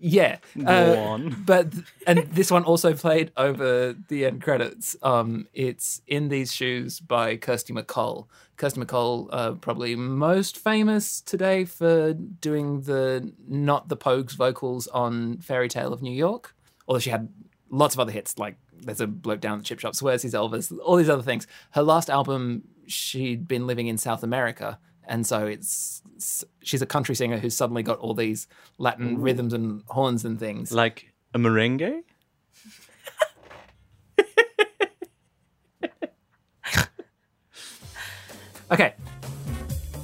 yeah, 0.00 0.38
Go 0.56 0.64
Uh, 0.66 1.10
on. 1.10 1.42
But 1.46 1.74
and 2.06 2.20
this 2.32 2.50
one 2.50 2.64
also 2.64 2.94
played 2.94 3.30
over 3.36 3.94
the 4.08 4.24
end 4.24 4.42
credits. 4.42 4.96
Um, 5.02 5.46
it's 5.52 6.00
"In 6.06 6.28
These 6.30 6.52
Shoes" 6.54 7.00
by 7.00 7.36
Kirsty 7.36 7.72
MacColl. 7.74 8.26
Kirsty 8.60 8.78
MacColl, 8.78 9.28
uh, 9.32 9.52
probably 9.52 9.96
most 9.96 10.58
famous 10.58 11.22
today 11.22 11.64
for 11.64 12.12
doing 12.12 12.82
the 12.82 13.32
not 13.48 13.88
the 13.88 13.96
Pogues 13.96 14.36
vocals 14.36 14.86
on 14.88 15.38
"Fairy 15.38 15.66
Tale 15.66 15.94
of 15.94 16.02
New 16.02 16.12
York," 16.12 16.54
although 16.86 16.98
she 16.98 17.08
had 17.08 17.30
lots 17.70 17.94
of 17.94 18.00
other 18.00 18.12
hits 18.12 18.38
like 18.38 18.56
"There's 18.76 19.00
a 19.00 19.06
Bloke 19.06 19.40
Down 19.40 19.54
at 19.54 19.58
the 19.60 19.64
Chip 19.64 19.80
Shop," 19.80 19.94
"Swears 19.94 20.20
He's 20.20 20.34
Elvis," 20.34 20.70
all 20.84 20.96
these 20.96 21.08
other 21.08 21.22
things. 21.22 21.46
Her 21.70 21.82
last 21.82 22.10
album, 22.10 22.64
she'd 22.86 23.48
been 23.48 23.66
living 23.66 23.86
in 23.86 23.96
South 23.96 24.22
America, 24.22 24.78
and 25.04 25.26
so 25.26 25.46
it's 25.46 26.02
she's 26.62 26.82
a 26.82 26.86
country 26.86 27.14
singer 27.14 27.38
who's 27.38 27.56
suddenly 27.56 27.82
got 27.82 27.98
all 27.98 28.12
these 28.12 28.46
Latin 28.76 29.22
rhythms 29.22 29.54
and 29.54 29.82
horns 29.88 30.26
and 30.26 30.38
things. 30.38 30.70
Like 30.70 31.14
a 31.32 31.38
merengue? 31.38 32.02
Okay. 38.70 38.94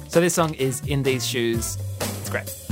So 0.09 0.19
this 0.19 0.33
song 0.33 0.53
is 0.55 0.81
In 0.87 1.03
These 1.03 1.25
Shoes. 1.25 1.77
It's 2.01 2.29
great. 2.29 2.67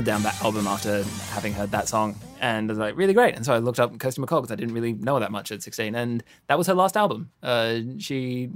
Hunted 0.00 0.12
down 0.12 0.22
that 0.22 0.42
album 0.42 0.66
after 0.66 1.02
having 1.28 1.52
heard 1.52 1.72
that 1.72 1.86
song 1.86 2.16
and 2.40 2.70
I 2.70 2.72
was 2.72 2.78
like, 2.78 2.96
really 2.96 3.12
great. 3.12 3.36
And 3.36 3.44
so 3.44 3.52
I 3.52 3.58
looked 3.58 3.78
up 3.78 3.98
Kirsty 3.98 4.22
MacColl 4.22 4.40
because 4.40 4.50
I 4.50 4.54
didn't 4.54 4.72
really 4.72 4.94
know 4.94 5.12
her 5.12 5.20
that 5.20 5.30
much 5.30 5.52
at 5.52 5.62
16. 5.62 5.94
And 5.94 6.24
that 6.46 6.56
was 6.56 6.66
her 6.68 6.72
last 6.72 6.96
album. 6.96 7.30
Uh, 7.42 7.80
she 7.98 8.48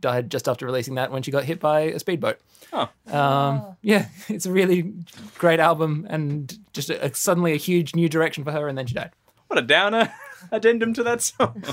died 0.00 0.30
just 0.30 0.48
after 0.48 0.66
releasing 0.66 0.96
that 0.96 1.12
when 1.12 1.22
she 1.22 1.30
got 1.30 1.44
hit 1.44 1.60
by 1.60 1.82
a 1.82 2.00
speedboat. 2.00 2.40
Oh. 2.72 2.88
Um, 3.06 3.76
yeah, 3.82 4.08
it's 4.28 4.46
a 4.46 4.50
really 4.50 4.92
great 5.38 5.60
album 5.60 6.08
and 6.10 6.58
just 6.72 6.90
a, 6.90 7.04
a- 7.04 7.14
suddenly 7.14 7.52
a 7.52 7.56
huge 7.56 7.94
new 7.94 8.08
direction 8.08 8.42
for 8.42 8.50
her. 8.50 8.66
And 8.66 8.76
then 8.76 8.88
she 8.88 8.94
died. 8.94 9.12
What 9.46 9.60
a 9.60 9.62
downer 9.62 10.12
addendum 10.50 10.92
to 10.94 11.04
that 11.04 11.22
song. 11.22 11.62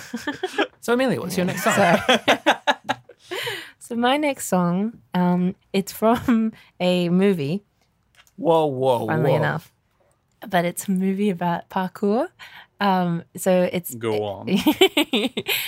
So, 0.79 0.93
Amelia, 0.93 1.19
what's 1.19 1.35
your 1.35 1.47
next 1.47 1.63
song? 1.63 1.97
so 3.79 3.95
my 3.95 4.15
next 4.15 4.45
song, 4.45 4.99
um, 5.15 5.55
it's 5.73 5.91
from 5.91 6.53
a 6.79 7.09
movie, 7.09 7.63
Whoa, 8.37 8.65
whoa, 8.65 9.07
funnily 9.07 9.31
whoa. 9.31 9.37
enough, 9.37 9.71
but 10.47 10.63
it's 10.65 10.87
a 10.87 10.91
movie 10.91 11.29
about 11.29 11.69
parkour. 11.69 12.29
Um, 12.79 13.23
so 13.35 13.67
it's 13.71 13.93
Go 13.95 14.23
on. 14.23 14.45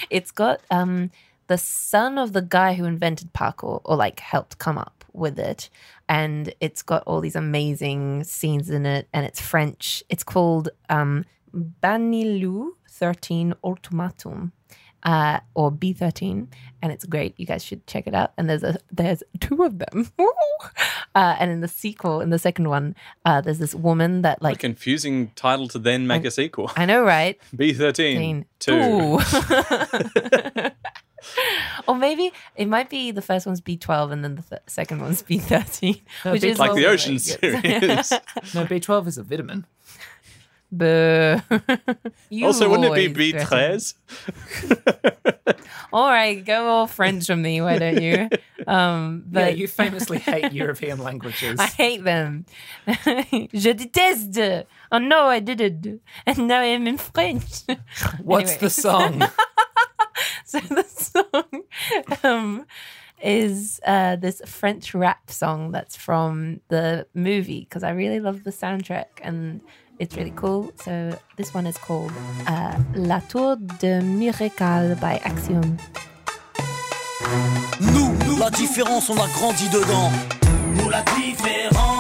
it's 0.10 0.32
got 0.32 0.62
um, 0.70 1.12
the 1.48 1.58
son 1.58 2.18
of 2.18 2.34
the 2.34 2.42
guy 2.42 2.76
who 2.76 2.86
invented 2.86 3.34
parkour 3.34 3.82
or 3.84 3.96
like 3.96 4.20
helped 4.20 4.60
come 4.60 4.78
up 4.78 5.04
with 5.14 5.40
it. 5.40 5.70
And 6.08 6.54
it's 6.60 6.82
got 6.84 7.04
all 7.06 7.22
these 7.22 7.36
amazing 7.36 8.24
scenes 8.24 8.70
in 8.70 8.86
it. 8.86 9.08
And 9.14 9.26
it's 9.26 9.42
French. 9.42 10.04
It's 10.10 10.24
called 10.24 10.70
um, 10.90 11.26
Banlieue 11.54 12.70
13 12.90 13.56
Ultimatum. 13.64 14.52
Uh, 15.04 15.40
or 15.54 15.72
B13, 15.72 16.48
and 16.82 16.92
it's 16.92 17.06
great. 17.06 17.34
You 17.38 17.46
guys 17.46 17.64
should 17.64 17.86
check 17.88 18.06
it 18.06 18.14
out. 18.14 18.34
And 18.38 18.50
there's 18.50 18.64
a 18.64 18.78
there's 18.92 19.24
two 19.40 19.64
of 19.64 19.80
them. 19.80 20.12
uh, 21.16 21.36
and 21.40 21.52
in 21.52 21.62
the 21.62 21.68
sequel, 21.68 22.22
in 22.22 22.30
the 22.32 22.40
second 22.40 22.68
one, 22.70 22.96
uh, 23.26 23.40
there's 23.42 23.60
this 23.60 23.74
woman 23.74 24.24
that 24.24 24.42
a 24.42 24.44
like 24.44 24.60
confusing 24.60 25.32
title 25.36 25.68
to 25.70 25.80
then 25.80 26.06
make 26.08 26.26
a 26.26 26.32
sequel. 26.32 26.72
I 26.76 26.86
know, 26.86 27.04
right? 27.04 27.40
B13. 27.56 28.46
2. 28.60 29.20
Two. 29.20 30.70
or 31.88 31.96
maybe 31.96 32.32
it 32.56 32.68
might 32.68 32.90
be 32.90 33.12
the 33.12 33.22
first 33.22 33.46
one's 33.46 33.62
B12 33.62 34.12
and 34.12 34.24
then 34.24 34.36
the 34.36 34.42
th- 34.42 34.62
second 34.68 35.02
one's 35.02 35.24
B13, 35.24 36.02
which 36.32 36.42
B- 36.42 36.50
is 36.50 36.60
Like 36.60 36.76
the 36.76 36.86
also 36.86 36.94
Ocean 36.94 37.20
very 37.20 37.64
series. 37.64 38.12
No, 38.54 38.66
B12 38.66 39.08
is 39.08 39.18
a 39.18 39.24
vitamin. 39.24 39.66
Boo. 40.72 41.42
Also, 42.44 42.70
wouldn't 42.70 42.96
it 42.98 43.14
be 43.16 43.32
dress- 43.32 43.96
B13? 44.64 45.56
All 45.92 46.08
right, 46.10 46.44
go 46.46 46.68
all 46.68 46.86
French 46.88 47.26
from 47.26 47.42
me, 47.42 47.62
why 47.62 47.80
don't 47.80 48.02
you? 48.02 48.30
Um, 48.68 49.24
Yeah, 49.32 49.48
you 49.50 49.68
famously 49.68 50.20
hate 50.20 50.54
European 50.62 51.00
languages. 51.00 51.60
I 51.60 51.66
hate 51.66 52.04
them. 52.04 52.46
Je 52.88 53.74
déteste. 53.74 54.66
Oh 54.92 55.00
no, 55.00 55.26
I 55.26 55.40
didn't. 55.40 56.02
And 56.28 56.48
now 56.48 56.62
I'm 56.62 56.86
in 56.88 56.98
French. 57.00 57.64
What's 58.22 58.52
Anyway. 58.52 58.58
the 58.60 58.70
song? 58.70 59.24
so 60.46 60.60
the 60.60 60.84
song 60.84 61.64
um, 62.24 62.66
is 63.24 63.80
uh, 63.86 64.16
this 64.18 64.42
French 64.46 64.94
rap 64.94 65.32
song 65.32 65.72
that's 65.72 65.96
from 65.98 66.62
the 66.70 67.08
movie 67.16 67.62
because 67.62 67.84
I 67.84 67.90
really 67.92 68.20
love 68.20 68.44
the 68.44 68.52
soundtrack 68.52 69.08
and 69.24 69.62
it's 70.00 70.16
really 70.16 70.34
cool. 70.36 70.72
So 70.84 71.18
this 71.36 71.54
one 71.54 71.68
is 71.68 71.78
called 71.78 72.12
uh, 72.48 72.78
La 72.96 73.20
Tour 73.20 73.58
de 73.80 74.02
Miracle 74.02 74.96
by 75.00 75.20
Axiom. 75.24 75.78
Nous, 77.82 78.38
la 78.38 78.50
différence, 78.50 79.10
on 79.10 79.18
a 79.18 79.28
grandi 79.38 79.68
dedans. 79.70 80.12
Nous, 80.76 80.90
la 80.90 81.04
différence, 81.04 81.99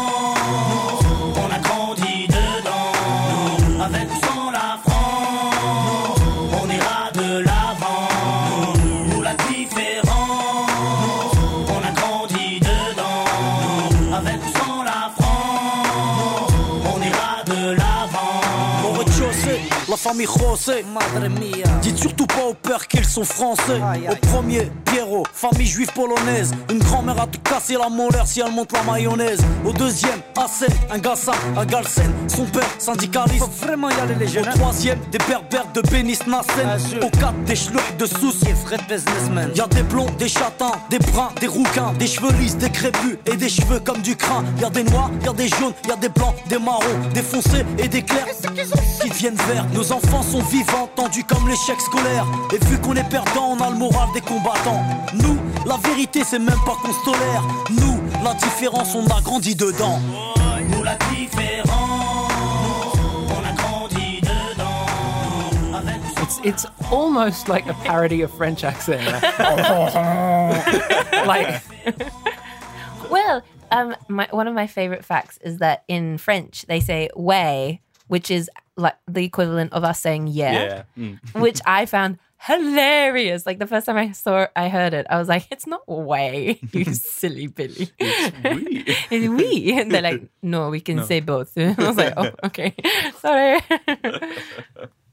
famille 20.10 20.26
José, 20.26 20.84
madre 20.92 21.28
mia. 21.30 21.68
Dites 21.82 22.00
surtout 22.00 22.26
pas 22.26 22.46
au 22.50 22.54
père 22.56 22.88
qu'ils 22.88 23.06
sont 23.06 23.24
français. 23.24 23.80
Au 24.10 24.16
premier, 24.28 24.72
Pierrot, 24.86 25.24
famille 25.32 25.68
juive 25.68 25.92
polonaise. 25.94 26.52
Une 26.72 26.80
grand-mère 26.80 27.22
a 27.22 27.28
te 27.28 27.38
casser 27.38 27.78
la 27.78 27.90
molaire 27.90 28.26
si 28.26 28.40
elle 28.40 28.52
monte 28.52 28.72
la 28.72 28.82
mayonnaise. 28.82 29.40
Au 29.64 29.72
deuxième, 29.72 30.20
Hassen, 30.36 30.74
un 30.92 30.98
gassin, 30.98 31.34
un 31.56 31.66
Galsen. 31.66 32.12
Son 32.28 32.46
père, 32.46 32.68
syndicaliste. 32.80 33.40
Faut 33.40 33.68
vraiment 33.68 33.90
y 33.92 33.94
aller 33.94 34.16
les 34.16 34.28
jeunes. 34.28 34.48
Au 34.48 34.58
troisième, 34.58 35.00
des 35.12 35.20
berbères 35.20 35.68
de 35.74 35.82
Bénis 35.82 36.18
Nassen. 36.26 37.02
Au 37.04 37.10
quatre, 37.10 37.44
des 37.46 37.56
schlucks 37.56 37.98
de 37.98 38.08
soucis. 38.08 38.52
Vrai 38.66 38.78
businessman. 38.90 39.52
Y 39.56 39.62
a 39.62 39.68
des 39.68 39.84
blonds, 39.84 40.10
des 40.18 40.30
châtains, 40.30 40.72
des 40.90 41.00
bruns, 41.00 41.30
des 41.40 41.48
rouquins, 41.48 41.94
des 42.00 42.08
cheveux 42.08 42.32
lisses, 42.40 42.58
des 42.58 42.72
crépus 42.72 43.18
et 43.28 43.36
des 43.36 43.50
cheveux 43.50 43.80
comme 43.80 44.02
du 44.02 44.16
crin. 44.16 44.44
Y 44.60 44.66
a 44.66 44.70
des 44.72 44.84
noirs, 44.86 45.12
y 45.24 45.30
a 45.30 45.34
des 45.34 45.50
jaunes, 45.50 45.74
y 45.88 45.92
a 45.92 45.96
des 45.98 46.10
blancs, 46.10 46.34
des 46.48 46.58
marrons, 46.58 46.82
des 47.14 47.22
foncés 47.22 47.64
et 47.78 47.88
des 47.88 48.02
clairs 48.02 48.26
qui 49.02 49.10
deviennent 49.10 49.36
verts. 49.36 49.66
Nos 49.74 49.92
enfants 50.00 50.24
sont 50.24 50.42
vivants, 50.44 50.88
tendus 50.96 51.24
comme 51.24 51.48
l'échec 51.48 51.80
scolaire. 51.80 52.26
Et 52.54 52.58
vu 52.66 52.78
qu'on 52.80 52.96
est 52.96 53.08
perdant, 53.10 53.56
on 53.58 53.60
a 53.60 53.70
le 53.70 53.76
moral 53.76 54.10
des 54.14 54.22
combattants. 54.22 54.82
Nous, 55.14 55.38
la 55.66 55.78
vérité, 55.78 56.24
c'est 56.24 56.40
même 56.40 56.60
pas 56.66 56.76
qu'on 56.82 56.94
se 56.94 57.04
tolère. 57.04 57.44
Nous, 57.70 58.00
la 58.24 58.34
différence, 58.36 58.96
on 58.96 59.06
a 59.08 59.20
grandi 59.22 59.56
dedans. 59.56 60.00
Nous, 60.70 60.84
la 60.84 60.96
différence, 61.12 62.32
on 63.30 63.44
a 63.46 63.52
grandi 63.58 64.22
dedans. 64.22 65.78
Avec 65.78 65.96
It's 66.24 66.40
it's 66.44 66.66
almost 66.92 67.50
like 67.50 67.68
a 67.68 67.74
parody 67.84 68.22
of 68.22 68.32
French 68.32 68.64
accent. 68.64 69.02
like 71.26 71.62
Well, 73.10 73.42
um, 73.72 73.96
my, 74.08 74.28
one 74.32 74.48
of 74.48 74.54
my 74.54 74.68
favorite 74.68 75.04
facts 75.04 75.40
is 75.42 75.58
that 75.58 75.84
in 75.88 76.18
French 76.20 76.66
they 76.68 76.80
say 76.80 77.10
"way," 77.16 77.82
which 78.08 78.30
is 78.32 78.50
like 78.80 78.96
the 79.08 79.24
equivalent 79.24 79.74
of 79.74 79.84
us 79.84 80.00
saying 80.00 80.28
"yeah,", 80.28 80.52
Yeah. 80.52 80.84
Mm. 80.98 81.20
which 81.42 81.60
I 81.66 81.86
found 81.86 82.18
hilarious. 82.40 83.46
Like 83.46 83.60
the 83.60 83.68
first 83.68 83.86
time 83.86 83.98
I 83.98 84.12
saw, 84.12 84.44
it, 84.44 84.52
I 84.56 84.70
heard 84.70 84.94
it, 84.94 85.06
I 85.10 85.18
was 85.18 85.28
like, 85.28 85.48
"It's 85.52 85.68
not 85.68 85.88
way, 85.88 86.60
you 86.72 86.86
silly 86.86 87.48
Billy." 87.48 87.92
It's 88.00 89.28
we, 89.28 89.74
and 89.74 89.92
they're 89.92 90.02
like, 90.02 90.24
"No, 90.42 90.70
we 90.70 90.80
can 90.82 91.04
say 91.04 91.20
both." 91.20 91.58
I 91.58 91.76
was 91.78 91.98
like, 91.98 92.14
"Oh, 92.18 92.32
okay, 92.46 92.74
sorry." 93.20 93.60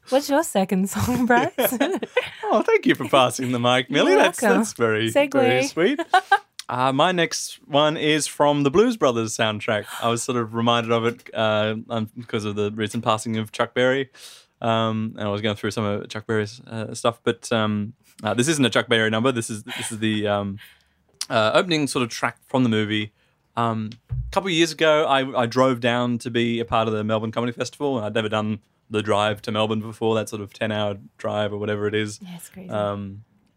What's 0.09 0.31
your 0.31 0.45
second 0.45 0.89
song, 0.89 1.27
Bryce? 1.27 1.51
Oh, 2.45 2.63
thank 2.63 2.87
you 2.87 2.95
for 2.95 3.09
passing 3.09 3.51
the 3.51 3.59
mic, 3.59 3.91
Millie. 3.91 4.15
That's 4.15 4.41
welcome. 4.41 4.59
that's 4.61 4.73
very 4.75 5.11
Segue. 5.11 5.33
very 5.33 5.67
sweet. 5.67 6.01
Uh, 6.69 6.93
my 6.93 7.13
next 7.13 7.61
one 7.67 7.97
is 7.97 8.27
from 8.27 8.65
the 8.65 8.71
Blues 8.71 8.97
Brothers 8.97 9.37
soundtrack. 9.37 9.87
I 10.03 10.09
was 10.09 10.23
sort 10.23 10.37
of 10.37 10.55
reminded 10.55 10.91
of 10.91 11.07
it 11.07 11.31
uh, 11.33 11.77
um, 11.89 12.11
because 12.19 12.45
of 12.45 12.57
the 12.57 12.73
recent 12.73 13.05
passing 13.05 13.37
of 13.37 13.53
Chuck 13.53 13.73
Berry, 13.73 14.11
um, 14.61 15.15
and 15.17 15.29
I 15.29 15.31
was 15.31 15.43
going 15.43 15.57
through 15.57 15.71
some 15.71 15.85
of 15.85 16.09
Chuck 16.09 16.27
Berry's 16.27 16.61
uh, 16.67 16.93
stuff. 16.95 17.21
But 17.23 17.51
um, 17.53 17.95
uh, 18.23 18.35
this 18.35 18.49
isn't 18.49 18.65
a 18.65 18.71
Chuck 18.71 18.89
Berry 18.89 19.11
number. 19.11 19.31
This 19.31 19.49
is 19.49 19.63
this 19.63 19.93
is 19.93 20.01
the 20.01 20.27
um, 20.27 20.59
uh, 21.31 21.53
opening 21.55 21.87
sort 21.87 22.03
of 22.03 22.09
track 22.09 22.39
from 22.49 22.65
the 22.65 22.69
movie. 22.69 23.13
Um, 23.57 23.91
a 24.11 24.31
couple 24.33 24.49
of 24.49 24.55
years 24.55 24.73
ago, 24.73 25.07
I, 25.07 25.43
I 25.43 25.47
drove 25.47 25.81
down 25.81 26.19
to 26.19 26.31
be 26.31 26.61
a 26.61 26.65
part 26.65 26.89
of 26.89 26.95
the 26.95 27.05
Melbourne 27.05 27.33
Comedy 27.33 27.53
Festival. 27.53 27.97
and 27.97 28.05
I'd 28.05 28.15
never 28.15 28.29
done 28.29 28.59
the 28.91 29.03
drive 29.03 29.43
to 29.43 29.53
Melbourne 29.53 29.81
before, 29.81 30.15
that 30.17 30.29
sort 30.29 30.43
of 30.43 30.53
10 30.53 30.71
hour 30.73 30.97
drive 31.17 31.53
or 31.53 31.59
whatever 31.59 31.87
it 31.87 31.95
is. 31.95 32.21
Yeah, 32.23 32.37
it's 32.37 32.49
crazy. 32.49 32.71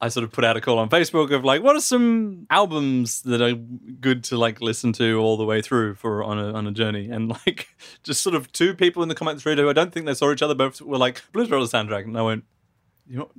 I 0.02 0.08
sort 0.08 0.24
of 0.24 0.32
put 0.32 0.46
out 0.46 0.56
a 0.56 0.62
call 0.62 0.80
on 0.80 0.90
Facebook 0.90 1.34
of 1.34 1.44
like, 1.44 1.62
what 1.62 1.76
are 1.76 1.82
some 1.82 2.48
albums 2.50 3.22
that 3.24 3.42
are 3.42 3.54
good 3.54 4.24
to 4.26 4.38
like 4.38 4.62
listen 4.62 4.94
to 4.94 5.20
all 5.20 5.36
the 5.36 5.44
way 5.44 5.62
through 5.62 5.96
for 5.96 6.24
on 6.24 6.40
a 6.40 6.54
on 6.54 6.68
a 6.68 6.72
journey? 6.72 7.10
And 7.10 7.30
like, 7.30 7.68
just 8.04 8.22
sort 8.22 8.36
of 8.36 8.52
two 8.52 8.74
people 8.74 9.04
in 9.04 9.10
the 9.10 9.16
comment 9.16 9.42
thread 9.42 9.58
who 9.58 9.70
I 9.70 9.74
don't 9.74 9.92
think 9.92 10.06
they 10.06 10.14
saw 10.14 10.32
each 10.32 10.42
other 10.42 10.56
both 10.56 10.82
were 10.82 10.98
like 10.98 11.22
Blues 11.34 11.50
Brothers 11.50 11.72
soundtrack, 11.72 12.06
and 12.06 12.18
I 12.18 12.22
went, 12.22 12.46
you 13.08 13.18
know, 13.18 13.30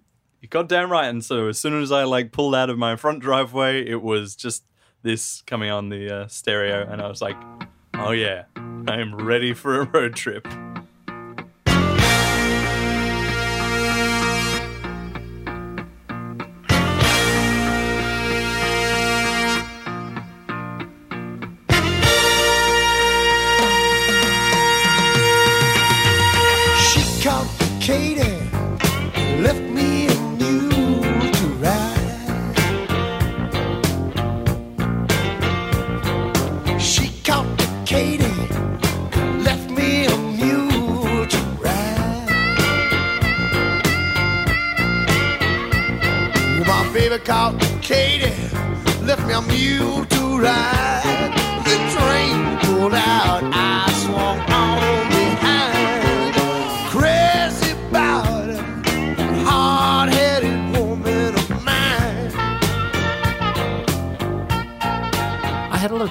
you 0.40 0.48
goddamn 0.48 0.90
right. 0.90 1.08
And 1.08 1.24
so 1.24 1.48
as 1.48 1.58
soon 1.58 1.80
as 1.80 1.92
I 1.92 2.04
like 2.04 2.32
pulled 2.32 2.54
out 2.54 2.70
of 2.70 2.78
my 2.78 2.96
front 2.96 3.20
driveway, 3.20 3.86
it 3.86 4.02
was 4.02 4.36
just 4.36 4.64
this 5.02 5.42
coming 5.42 5.70
on 5.70 5.88
the 5.88 6.14
uh, 6.14 6.28
stereo, 6.28 6.86
and 6.86 7.00
I 7.00 7.08
was 7.08 7.22
like, 7.22 7.36
oh 7.94 8.10
yeah, 8.10 8.44
I 8.56 9.00
am 9.00 9.14
ready 9.14 9.54
for 9.54 9.80
a 9.80 9.84
road 9.84 10.14
trip. 10.14 10.46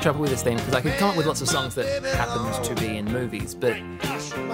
Trouble 0.10 0.22
with 0.22 0.32
this 0.32 0.42
thing 0.42 0.58
because 0.58 0.74
I 0.74 0.82
could 0.82 0.94
come 0.94 1.12
up 1.12 1.18
with 1.18 1.28
lots 1.28 1.40
of 1.40 1.48
songs 1.48 1.76
that 1.76 2.04
happened 2.16 2.64
to 2.64 2.74
be 2.74 2.98
in 2.98 3.06
movies, 3.06 3.54
but 3.54 3.76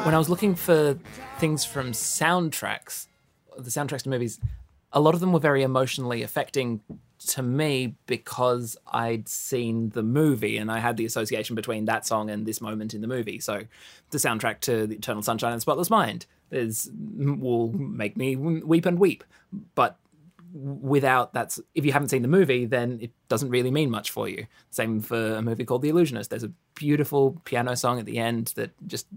when 0.03 0.13
I 0.13 0.17
was 0.17 0.27
looking 0.27 0.53
for 0.53 0.99
things 1.39 1.63
from 1.63 1.93
soundtracks, 1.93 3.07
the 3.57 3.69
soundtracks 3.69 4.03
to 4.03 4.09
movies, 4.09 4.37
a 4.91 4.99
lot 4.99 5.13
of 5.13 5.21
them 5.21 5.31
were 5.31 5.39
very 5.39 5.63
emotionally 5.63 6.23
affecting 6.23 6.81
to 7.27 7.41
me 7.41 7.95
because 8.05 8.75
I'd 8.85 9.29
seen 9.29 9.91
the 9.91 10.03
movie 10.03 10.57
and 10.57 10.69
I 10.69 10.79
had 10.79 10.97
the 10.97 11.05
association 11.05 11.55
between 11.55 11.85
that 11.85 12.05
song 12.05 12.29
and 12.29 12.45
this 12.45 12.59
moment 12.59 12.93
in 12.93 12.99
the 12.99 13.07
movie. 13.07 13.39
So 13.39 13.61
the 14.09 14.17
soundtrack 14.17 14.59
to 14.61 14.85
The 14.87 14.95
Eternal 14.95 15.23
Sunshine 15.23 15.55
the 15.55 15.61
Spotless 15.61 15.89
Mind 15.89 16.25
is 16.51 16.91
will 16.93 17.71
make 17.71 18.17
me 18.17 18.35
weep 18.35 18.85
and 18.85 18.99
weep, 18.99 19.23
but 19.73 19.97
without 20.55 21.33
that's 21.33 21.59
if 21.73 21.83
you 21.85 21.91
haven't 21.91 22.07
seen 22.07 22.21
the 22.21 22.29
movie 22.29 22.65
then 22.65 22.97
it 23.01 23.11
doesn't 23.27 23.49
really 23.49 23.71
mean 23.71 23.89
much 23.89 24.11
for 24.11 24.29
you. 24.29 24.47
Same 24.71 25.01
for 25.01 25.35
a 25.35 25.41
movie 25.41 25.65
called 25.65 25.81
the 25.81 25.89
illusionist. 25.89 26.29
There's 26.29 26.45
a 26.45 26.51
beautiful 26.75 27.41
piano 27.43 27.75
song 27.75 27.99
at 27.99 28.05
the 28.05 28.17
end 28.17 28.53
that 28.55 28.71
just 28.87 29.07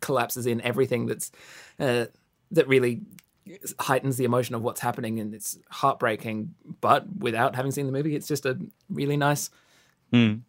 collapses 0.00 0.46
in 0.46 0.60
everything 0.60 1.06
that's 1.06 1.32
uh, 1.80 2.06
that 2.52 2.68
really 2.68 3.00
heightens 3.80 4.16
the 4.16 4.24
emotion 4.24 4.54
of 4.54 4.62
what's 4.62 4.80
happening 4.80 5.18
and 5.18 5.34
it's 5.34 5.58
heartbreaking. 5.70 6.54
But 6.80 7.04
without 7.18 7.56
having 7.56 7.72
seen 7.72 7.86
the 7.86 7.92
movie 7.92 8.14
it's 8.14 8.28
just 8.28 8.46
a 8.46 8.56
really 8.88 9.16
nice 9.16 9.50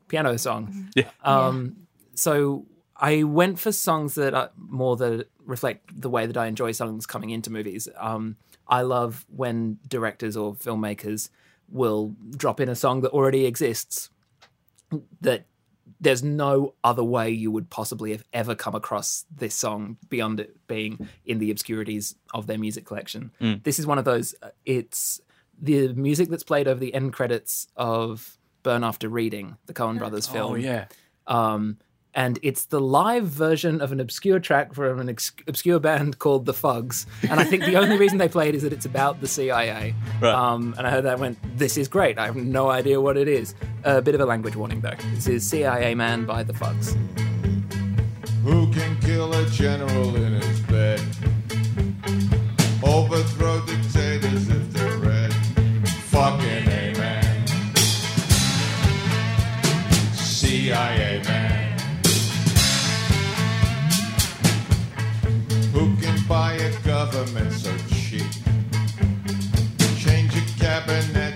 piano 0.08 0.38
song. 0.38 0.92
Yeah. 0.96 1.10
um, 1.24 1.78
so 2.14 2.66
I 3.00 3.24
went 3.24 3.60
for 3.60 3.72
songs 3.72 4.16
that 4.16 4.34
are 4.34 4.52
more 4.58 4.96
that 4.98 5.28
reflect 5.46 6.02
the 6.02 6.10
way 6.10 6.26
that 6.26 6.38
I 6.38 6.48
enjoy 6.48 6.72
songs 6.72 7.06
coming 7.06 7.30
into 7.30 7.52
movies. 7.52 7.88
Um, 7.98 8.38
I 8.68 8.82
love 8.82 9.26
when 9.30 9.80
directors 9.88 10.36
or 10.36 10.56
filmmakers 10.56 11.30
will 11.70 12.16
drop 12.36 12.60
in 12.60 12.70
a 12.70 12.76
song 12.76 13.02
that 13.02 13.12
already 13.12 13.46
exists 13.46 14.10
that 15.22 15.46
there's 16.00 16.22
no 16.24 16.74
other 16.84 17.04
way 17.04 17.30
you 17.30 17.50
would 17.52 17.70
possibly 17.70 18.12
have 18.12 18.24
ever 18.34 18.56
come 18.56 18.76
across 18.76 19.26
this 19.36 19.56
song 19.56 19.98
beyond 20.10 20.40
it 20.40 20.56
being 20.68 21.10
in 21.26 21.40
the 21.40 21.50
obscurities 21.52 22.16
of 22.34 22.46
their 22.48 22.58
music 22.58 22.86
collection. 22.86 23.32
This 23.64 23.80
is 23.80 23.88
one 23.88 23.98
of 23.98 24.06
those. 24.06 24.36
uh, 24.42 24.50
It's 24.66 25.20
the 25.60 25.94
music 25.94 26.30
that's 26.30 26.44
played 26.44 26.68
over 26.68 26.80
the 26.80 26.94
end 26.94 27.14
credits 27.14 27.68
of 27.76 28.38
Burn 28.64 28.84
After 28.84 29.10
Reading, 29.10 29.58
the 29.66 29.74
Coen 29.74 29.98
Brothers 29.98 30.28
film. 30.28 30.52
Oh 30.52 30.56
yeah. 30.56 30.86
Um, 31.26 31.78
and 32.18 32.40
it's 32.42 32.66
the 32.66 32.82
live 32.82 33.26
version 33.26 33.80
of 33.80 33.92
an 33.92 34.00
obscure 34.00 34.40
track 34.40 34.74
from 34.74 35.00
an 35.00 35.08
ex- 35.08 35.32
obscure 35.46 35.80
band 35.80 36.18
called 36.18 36.48
The 36.48 36.54
Fugs. 36.54 37.06
And 37.30 37.40
I 37.40 37.44
think 37.44 37.64
the 37.64 37.76
only 37.76 37.96
reason 37.96 38.18
they 38.18 38.28
play 38.28 38.50
it 38.50 38.56
is 38.56 38.64
that 38.64 38.74
it's 38.74 38.88
about 38.88 39.22
the 39.22 39.28
CIA. 39.28 39.94
Right. 40.20 40.34
Um, 40.34 40.74
and 40.80 40.88
I 40.88 40.90
heard 40.90 41.04
that 41.06 41.14
and 41.14 41.22
went, 41.22 41.60
this 41.60 41.78
is 41.78 41.88
great. 41.88 42.18
I 42.18 42.26
have 42.26 42.36
no 42.36 42.72
idea 42.72 43.00
what 43.00 43.18
it 43.18 43.28
is. 43.28 43.54
A 43.84 44.02
bit 44.02 44.16
of 44.16 44.22
a 44.22 44.26
language 44.26 44.56
warning 44.56 44.82
though. 44.82 44.96
This 45.14 45.28
is 45.28 45.48
CIA 45.48 45.94
Man 45.94 46.26
by 46.26 46.42
The 46.42 46.54
Fugs. 46.54 46.98
Who 48.44 48.74
can 48.74 49.00
kill 49.02 49.32
a 49.36 49.46
general 49.50 50.16
in 50.16 50.34
his 50.42 50.60
bed? 50.62 51.00
Overthrow 52.84 53.64
dictators 53.68 54.50
if 54.50 54.74
they're 54.74 54.98
red. 54.98 55.34
Fucking 56.10 56.68
amen. 56.68 57.48
CIA 60.16 61.22
man. 61.24 61.57
Government 67.18 67.52
so 67.52 67.76
cheap? 67.96 68.22
Change 69.98 70.38
a 70.38 70.60
cabinet 70.60 71.27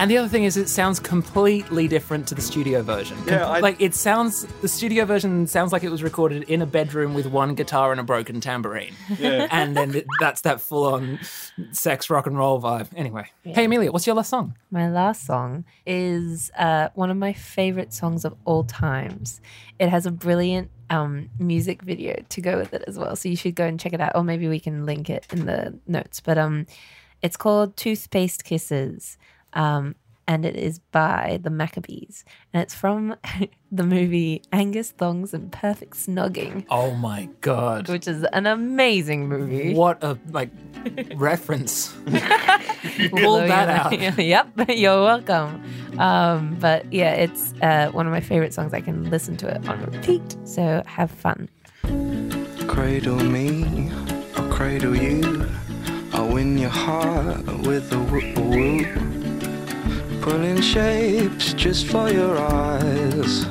And 0.00 0.10
the 0.10 0.16
other 0.16 0.28
thing 0.28 0.44
is, 0.44 0.56
it 0.56 0.70
sounds 0.70 0.98
completely 0.98 1.86
different 1.86 2.26
to 2.28 2.34
the 2.34 2.40
studio 2.40 2.80
version. 2.80 3.18
Yeah, 3.26 3.46
I- 3.46 3.60
like 3.60 3.82
it 3.82 3.94
sounds. 3.94 4.46
The 4.62 4.66
studio 4.68 5.04
version 5.04 5.46
sounds 5.46 5.74
like 5.74 5.84
it 5.84 5.90
was 5.90 6.02
recorded 6.02 6.44
in 6.44 6.62
a 6.62 6.66
bedroom 6.66 7.12
with 7.12 7.26
one 7.26 7.54
guitar 7.54 7.90
and 7.90 8.00
a 8.00 8.02
broken 8.02 8.40
tambourine. 8.40 8.94
Yeah. 9.18 9.46
and 9.50 9.76
then 9.76 9.94
it, 9.94 10.06
that's 10.18 10.40
that 10.40 10.62
full-on 10.62 11.20
sex 11.72 12.08
rock 12.08 12.26
and 12.26 12.38
roll 12.38 12.62
vibe. 12.62 12.88
Anyway, 12.96 13.26
hey 13.42 13.66
Amelia, 13.66 13.92
what's 13.92 14.06
your 14.06 14.16
last 14.16 14.30
song? 14.30 14.56
My 14.70 14.88
last 14.88 15.26
song 15.26 15.66
is 15.84 16.50
uh, 16.56 16.88
one 16.94 17.10
of 17.10 17.18
my 17.18 17.34
favorite 17.34 17.92
songs 17.92 18.24
of 18.24 18.34
all 18.46 18.64
times. 18.64 19.42
It 19.78 19.90
has 19.90 20.06
a 20.06 20.10
brilliant 20.10 20.70
um, 20.88 21.28
music 21.38 21.82
video 21.82 22.24
to 22.30 22.40
go 22.40 22.56
with 22.56 22.72
it 22.72 22.84
as 22.86 22.98
well, 22.98 23.16
so 23.16 23.28
you 23.28 23.36
should 23.36 23.54
go 23.54 23.66
and 23.66 23.78
check 23.78 23.92
it 23.92 24.00
out, 24.00 24.12
or 24.14 24.24
maybe 24.24 24.48
we 24.48 24.60
can 24.60 24.86
link 24.86 25.10
it 25.10 25.26
in 25.30 25.44
the 25.44 25.78
notes. 25.86 26.20
But 26.20 26.38
um, 26.38 26.64
it's 27.20 27.36
called 27.36 27.76
"Toothpaste 27.76 28.44
Kisses," 28.44 29.18
um, 29.52 29.94
and 30.28 30.44
it 30.44 30.54
is 30.54 30.78
by 30.92 31.40
the 31.42 31.50
Maccabees, 31.50 32.24
and 32.52 32.62
it's 32.62 32.74
from 32.74 33.16
the 33.72 33.82
movie 33.82 34.42
Angus 34.52 34.92
Thongs 34.92 35.34
and 35.34 35.50
Perfect 35.50 35.94
Snogging, 35.96 36.64
Oh 36.70 36.92
my 36.92 37.28
god! 37.40 37.88
which 37.88 38.06
is 38.06 38.22
an 38.32 38.46
amazing 38.46 39.28
movie. 39.28 39.74
What 39.74 40.02
a 40.04 40.18
like 40.30 40.50
reference. 41.16 41.92
Pull 43.10 43.38
that 43.38 43.68
out. 43.68 44.18
yep, 44.18 44.48
you're 44.68 45.02
welcome. 45.02 45.62
Um, 45.98 46.56
but 46.60 46.90
yeah, 46.92 47.12
it's 47.14 47.52
uh, 47.62 47.90
one 47.90 48.06
of 48.06 48.12
my 48.12 48.20
favorite 48.20 48.54
songs. 48.54 48.72
I 48.72 48.80
can 48.80 49.10
listen 49.10 49.36
to 49.38 49.48
it 49.48 49.68
on 49.68 49.80
repeat. 49.84 50.36
So 50.44 50.82
have 50.86 51.10
fun. 51.10 51.48
Cradle 52.68 53.16
me, 53.24 53.90
I'll 54.36 54.48
cradle 54.52 54.94
you. 54.96 55.48
I'll 56.12 56.28
win 56.28 56.56
your 56.56 56.70
heart 56.70 57.44
with 57.66 57.92
a 57.92 57.98
whoop 57.98 58.38
whoop. 58.38 59.19
Pulling 60.20 60.60
shapes 60.60 61.52
just 61.54 61.86
for 61.86 62.10
your 62.10 62.38
eyes. 62.38 63.46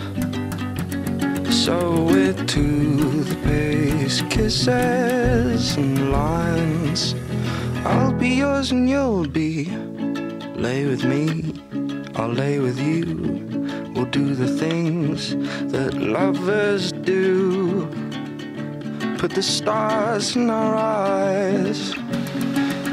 So 1.65 2.03
with 2.03 2.47
toothpaste 2.47 4.29
kisses 4.29 5.77
and 5.77 6.11
lines. 6.11 7.15
I'll 7.85 8.13
be 8.13 8.29
yours 8.29 8.71
and 8.71 8.89
you'll 8.89 9.27
be. 9.27 9.65
Lay 10.55 10.85
with 10.85 11.03
me, 11.03 11.53
I'll 12.15 12.33
lay 12.33 12.59
with 12.59 12.79
you. 12.79 13.03
We'll 13.93 14.05
do 14.05 14.35
the 14.35 14.47
things 14.47 15.35
that 15.71 15.93
lovers 15.95 16.91
do 16.91 17.87
put 19.19 19.31
the 19.31 19.43
stars 19.43 20.37
in 20.37 20.49
our 20.49 20.75
eyes. 20.75 21.93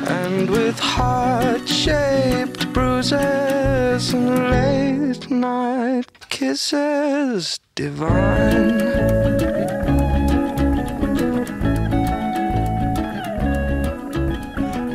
And 0.09 0.49
with 0.51 0.79
heart 0.79 1.69
shaped 1.69 2.73
bruises 2.73 4.13
and 4.15 4.51
late 4.51 5.31
night 5.31 6.07
kisses 6.29 7.59
divine. 7.75 8.81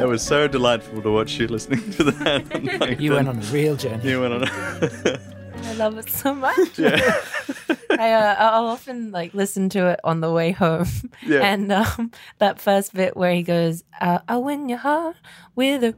It 0.02 0.08
was 0.08 0.24
so 0.24 0.48
delightful 0.48 1.02
to 1.02 1.12
watch 1.12 1.38
you 1.40 1.48
listening 1.48 1.92
to 1.92 2.04
that. 2.06 3.00
You 3.00 3.12
went 3.14 3.28
on 3.28 3.38
a 3.38 3.42
real 3.52 3.76
journey. 3.76 4.10
You 4.10 4.22
went 4.22 4.34
on. 4.34 4.44
A, 4.44 5.20
I 5.72 5.74
love 5.76 5.98
it 5.98 6.10
so 6.10 6.34
much. 6.34 6.58
I, 6.80 8.12
uh, 8.12 8.36
I'll 8.40 8.66
often 8.68 9.12
like 9.12 9.34
listen 9.34 9.70
to 9.70 9.88
it 9.88 10.00
on 10.04 10.20
the 10.20 10.32
way 10.32 10.52
home, 10.52 10.88
Yeah. 11.26 11.40
and 11.42 11.72
um, 11.72 12.12
that 12.40 12.60
first 12.60 12.94
bit 12.94 13.16
where 13.16 13.34
he 13.34 13.42
goes, 13.44 13.84
uh, 14.02 14.20
"I'll 14.28 14.44
win 14.44 14.68
your 14.68 14.80
heart 14.80 15.16
with 15.56 15.84
a." 15.84 15.96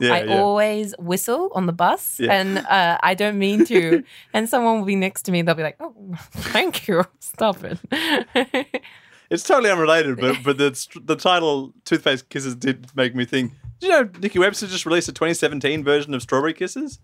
yeah, 0.00 0.14
I 0.14 0.22
yeah. 0.24 0.40
always 0.40 0.94
whistle 0.98 1.50
on 1.54 1.66
the 1.66 1.72
bus, 1.72 2.18
Yeah. 2.18 2.32
and 2.32 2.58
uh, 2.58 2.98
I 3.02 3.14
don't 3.14 3.38
mean 3.38 3.64
to. 3.66 4.02
and 4.34 4.48
someone 4.48 4.78
will 4.78 4.86
be 4.86 4.96
next 4.96 5.22
to 5.22 5.32
me. 5.32 5.42
They'll 5.42 5.54
be 5.54 5.62
like, 5.62 5.76
"Oh, 5.80 5.94
thank 6.32 6.88
you. 6.88 7.04
Stop 7.20 7.58
it." 7.64 7.78
It's 9.30 9.42
totally 9.42 9.70
unrelated, 9.70 10.16
but 10.18 10.36
but 10.42 10.56
the 10.56 10.70
the 11.04 11.14
title 11.14 11.74
"Toothpaste 11.84 12.30
Kisses" 12.30 12.54
did 12.56 12.86
make 12.96 13.14
me 13.14 13.26
think. 13.26 13.52
Did 13.78 13.86
you 13.86 13.92
know 13.92 14.08
Nikki 14.20 14.38
Webster 14.38 14.66
just 14.66 14.86
released 14.86 15.06
a 15.08 15.12
2017 15.12 15.84
version 15.84 16.14
of 16.14 16.22
Strawberry 16.22 16.54
Kisses? 16.54 16.98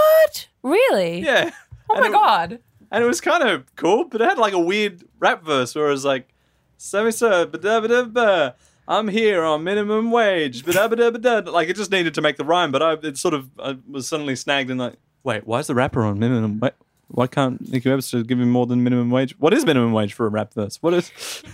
What? 0.00 0.48
Really? 0.62 1.20
Yeah. 1.20 1.50
Oh 1.88 1.94
And 1.94 2.00
my 2.02 2.08
it- 2.08 2.12
god. 2.12 2.58
And 2.92 3.04
it 3.04 3.06
was 3.06 3.20
kind 3.20 3.42
of 3.44 3.74
cool, 3.76 4.04
but 4.04 4.20
it 4.20 4.28
had 4.28 4.38
like 4.38 4.52
a 4.52 4.58
weird 4.58 5.04
rap 5.20 5.44
verse 5.44 5.74
where 5.76 5.86
it 5.86 5.92
was 5.92 6.04
like, 6.04 6.28
"Sammy 6.76 7.12
sir, 7.12 7.46
ba 7.46 8.54
I'm 8.88 9.06
here 9.06 9.44
on 9.44 9.62
minimum 9.62 10.10
wage, 10.10 10.66
Like 10.66 11.68
it 11.68 11.76
just 11.76 11.92
needed 11.92 12.14
to 12.14 12.20
make 12.20 12.36
the 12.36 12.44
rhyme, 12.44 12.72
but 12.72 12.82
I 12.82 12.92
it 12.94 13.16
sort 13.16 13.34
of 13.34 13.48
I 13.62 13.76
was 13.88 14.08
suddenly 14.08 14.34
snagged 14.34 14.70
in 14.70 14.78
like, 14.78 14.94
wait, 15.22 15.46
why 15.46 15.60
is 15.60 15.68
the 15.68 15.74
rapper 15.76 16.02
on 16.02 16.18
minimum 16.18 16.58
wage? 16.58 16.72
Why 17.12 17.26
can't 17.28 17.60
Nikki 17.70 17.88
Webster 17.90 18.22
give 18.22 18.40
him 18.40 18.50
more 18.50 18.66
than 18.66 18.82
minimum 18.82 19.10
wage? 19.10 19.34
What 19.38 19.52
is 19.54 19.64
minimum 19.64 19.92
wage 19.92 20.12
for 20.14 20.26
a 20.26 20.28
rap 20.28 20.54
verse? 20.54 20.78
What 20.82 20.94
is? 20.94 21.12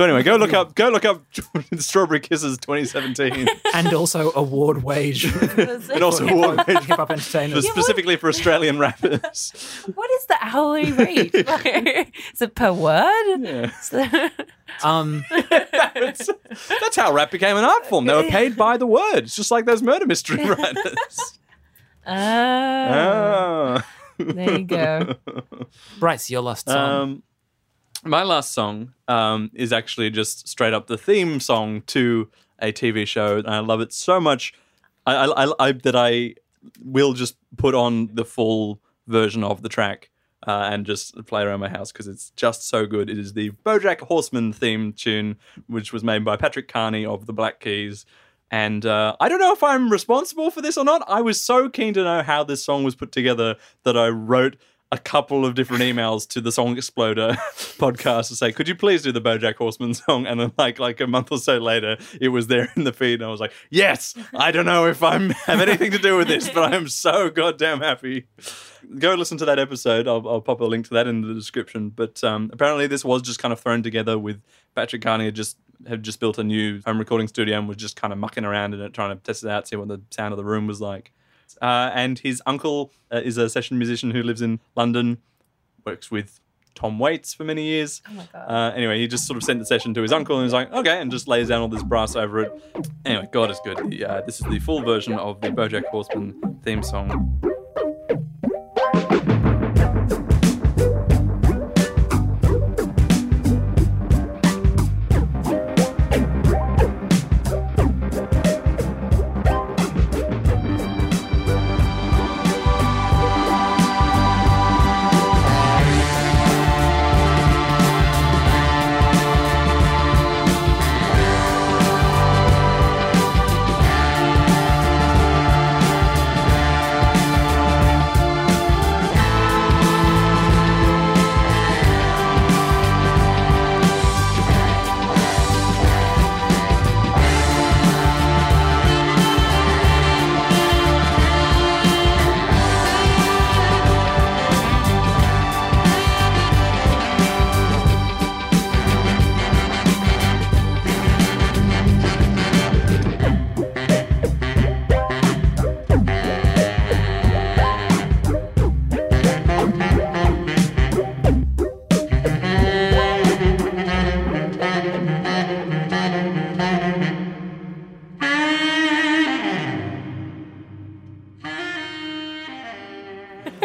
so 0.00 0.04
anyway, 0.04 0.22
go 0.22 0.36
look 0.36 0.54
up, 0.54 0.74
go 0.74 0.88
look 0.88 1.04
up 1.04 1.22
Strawberry 1.78 2.20
Kisses 2.20 2.56
2017, 2.56 3.46
and 3.74 3.92
also 3.92 4.32
award 4.34 4.82
wage. 4.82 5.26
and 5.58 6.02
also 6.02 6.26
award 6.30 6.66
wage 6.66 6.84
Hip 6.84 6.96
hop 6.96 7.10
entertainers. 7.10 7.68
specifically 7.68 8.16
for 8.16 8.30
Australian 8.30 8.78
rappers. 8.78 9.52
What 9.94 10.10
is 10.12 10.24
the 10.24 10.38
hourly 10.40 10.90
rate? 10.92 11.34
Like, 11.46 12.16
is 12.32 12.40
it 12.40 12.54
per 12.54 12.72
word? 12.72 13.40
Yeah. 13.42 14.30
Um, 14.82 15.22
that's, 15.50 16.30
that's 16.80 16.96
how 16.96 17.12
rap 17.12 17.30
became 17.30 17.58
an 17.58 17.64
art 17.64 17.84
form. 17.84 18.06
They 18.06 18.14
were 18.14 18.22
paid 18.22 18.56
by 18.56 18.78
the 18.78 18.86
word. 18.86 19.24
It's 19.24 19.36
just 19.36 19.50
like 19.50 19.66
those 19.66 19.82
murder 19.82 20.06
mystery 20.06 20.42
writers. 20.46 21.38
Oh, 22.06 22.14
oh. 23.76 23.82
there 24.18 24.60
you 24.60 24.64
go. 24.64 25.16
Bryce, 25.98 26.30
your 26.30 26.40
last 26.40 26.70
song. 26.70 27.00
Um, 27.02 27.22
my 28.04 28.22
last 28.22 28.52
song 28.52 28.94
um, 29.08 29.50
is 29.54 29.72
actually 29.72 30.10
just 30.10 30.48
straight 30.48 30.72
up 30.72 30.86
the 30.86 30.98
theme 30.98 31.40
song 31.40 31.82
to 31.88 32.30
a 32.58 32.72
TV 32.72 33.06
show, 33.06 33.38
and 33.38 33.48
I 33.48 33.60
love 33.60 33.80
it 33.80 33.92
so 33.92 34.20
much 34.20 34.54
I, 35.06 35.26
I, 35.26 35.68
I, 35.68 35.72
that 35.72 35.96
I 35.96 36.34
will 36.82 37.12
just 37.12 37.36
put 37.56 37.74
on 37.74 38.10
the 38.14 38.24
full 38.24 38.80
version 39.06 39.42
of 39.42 39.62
the 39.62 39.68
track 39.68 40.10
uh, 40.46 40.68
and 40.70 40.86
just 40.86 41.14
play 41.26 41.42
around 41.42 41.60
my 41.60 41.68
house 41.68 41.92
because 41.92 42.06
it's 42.06 42.30
just 42.30 42.66
so 42.66 42.86
good. 42.86 43.10
It 43.10 43.18
is 43.18 43.32
the 43.32 43.50
BoJack 43.64 44.00
Horseman 44.00 44.52
theme 44.52 44.92
tune, 44.92 45.36
which 45.66 45.92
was 45.92 46.04
made 46.04 46.24
by 46.24 46.36
Patrick 46.36 46.68
Carney 46.68 47.04
of 47.04 47.26
the 47.26 47.32
Black 47.32 47.60
Keys. 47.60 48.06
And 48.50 48.84
uh, 48.84 49.16
I 49.20 49.28
don't 49.28 49.38
know 49.38 49.52
if 49.52 49.62
I'm 49.62 49.90
responsible 49.90 50.50
for 50.50 50.60
this 50.60 50.76
or 50.76 50.84
not. 50.84 51.02
I 51.06 51.20
was 51.20 51.40
so 51.40 51.68
keen 51.68 51.94
to 51.94 52.02
know 52.02 52.22
how 52.22 52.42
this 52.42 52.64
song 52.64 52.82
was 52.82 52.96
put 52.96 53.12
together 53.12 53.56
that 53.84 53.96
I 53.96 54.08
wrote 54.08 54.56
a 54.92 54.98
couple 54.98 55.44
of 55.46 55.54
different 55.54 55.82
emails 55.82 56.26
to 56.28 56.40
the 56.40 56.50
Song 56.50 56.76
Exploder 56.76 57.28
podcast 57.78 58.28
to 58.28 58.36
say, 58.36 58.52
"Could 58.52 58.68
you 58.68 58.74
please 58.74 59.02
do 59.02 59.12
the 59.12 59.20
BoJack 59.20 59.56
Horseman 59.56 59.94
song?" 59.94 60.26
And 60.26 60.40
then, 60.40 60.52
like, 60.58 60.78
like 60.78 61.00
a 61.00 61.06
month 61.06 61.30
or 61.30 61.38
so 61.38 61.58
later, 61.58 61.96
it 62.20 62.28
was 62.28 62.48
there 62.48 62.72
in 62.76 62.84
the 62.84 62.92
feed, 62.92 63.14
and 63.14 63.24
I 63.24 63.28
was 63.28 63.40
like, 63.40 63.52
"Yes, 63.70 64.14
I 64.34 64.50
don't 64.50 64.66
know 64.66 64.86
if 64.86 65.02
I 65.02 65.18
have 65.18 65.60
anything 65.60 65.92
to 65.92 65.98
do 65.98 66.16
with 66.16 66.28
this, 66.28 66.50
but 66.50 66.72
I 66.72 66.76
am 66.76 66.88
so 66.88 67.30
goddamn 67.30 67.80
happy." 67.80 68.26
Go 68.98 69.14
listen 69.14 69.38
to 69.38 69.44
that 69.44 69.58
episode. 69.58 70.08
I'll, 70.08 70.26
I'll 70.28 70.40
pop 70.40 70.60
a 70.60 70.64
link 70.64 70.86
to 70.88 70.94
that 70.94 71.06
in 71.06 71.20
the 71.20 71.34
description. 71.34 71.90
But 71.90 72.24
um, 72.24 72.50
apparently, 72.52 72.86
this 72.86 73.04
was 73.04 73.22
just 73.22 73.38
kind 73.38 73.52
of 73.52 73.60
thrown 73.60 73.82
together 73.82 74.18
with 74.18 74.40
Patrick 74.74 75.02
Carney 75.02 75.26
had 75.26 75.34
just 75.34 75.58
had 75.88 76.02
just 76.02 76.20
built 76.20 76.38
a 76.38 76.44
new 76.44 76.80
home 76.84 76.98
recording 76.98 77.28
studio 77.28 77.58
and 77.58 77.68
was 77.68 77.76
just 77.76 77.96
kind 77.96 78.12
of 78.12 78.18
mucking 78.18 78.44
around 78.44 78.74
in 78.74 78.80
it, 78.80 78.92
trying 78.92 79.16
to 79.16 79.22
test 79.22 79.44
it 79.44 79.50
out, 79.50 79.68
see 79.68 79.76
what 79.76 79.88
the 79.88 80.00
sound 80.10 80.32
of 80.32 80.36
the 80.36 80.44
room 80.44 80.66
was 80.66 80.80
like. 80.80 81.12
Uh, 81.60 81.90
and 81.94 82.18
his 82.18 82.42
uncle 82.46 82.92
uh, 83.12 83.20
is 83.22 83.36
a 83.36 83.48
session 83.48 83.78
musician 83.78 84.10
who 84.10 84.22
lives 84.22 84.42
in 84.42 84.60
London, 84.76 85.18
works 85.84 86.10
with 86.10 86.40
Tom 86.74 86.98
Waits 86.98 87.34
for 87.34 87.44
many 87.44 87.64
years. 87.64 88.00
Oh 88.08 88.12
my 88.12 88.28
god. 88.32 88.46
Uh, 88.46 88.74
anyway, 88.74 88.98
he 88.98 89.06
just 89.08 89.26
sort 89.26 89.36
of 89.36 89.42
sent 89.42 89.58
the 89.58 89.66
session 89.66 89.92
to 89.94 90.02
his 90.02 90.12
uncle 90.12 90.36
and 90.36 90.44
was 90.44 90.52
like, 90.52 90.72
okay, 90.72 91.00
and 91.00 91.10
just 91.10 91.28
lays 91.28 91.48
down 91.48 91.60
all 91.60 91.68
this 91.68 91.82
brass 91.82 92.16
over 92.16 92.40
it. 92.40 92.52
Anyway, 93.04 93.28
God 93.32 93.50
is 93.50 93.60
good. 93.64 93.78
The, 93.90 94.04
uh, 94.04 94.20
this 94.22 94.40
is 94.40 94.46
the 94.46 94.58
full 94.60 94.82
version 94.82 95.14
of 95.14 95.40
the 95.40 95.48
Bojack 95.48 95.84
Horseman 95.86 96.58
theme 96.62 96.82
song. 96.82 97.40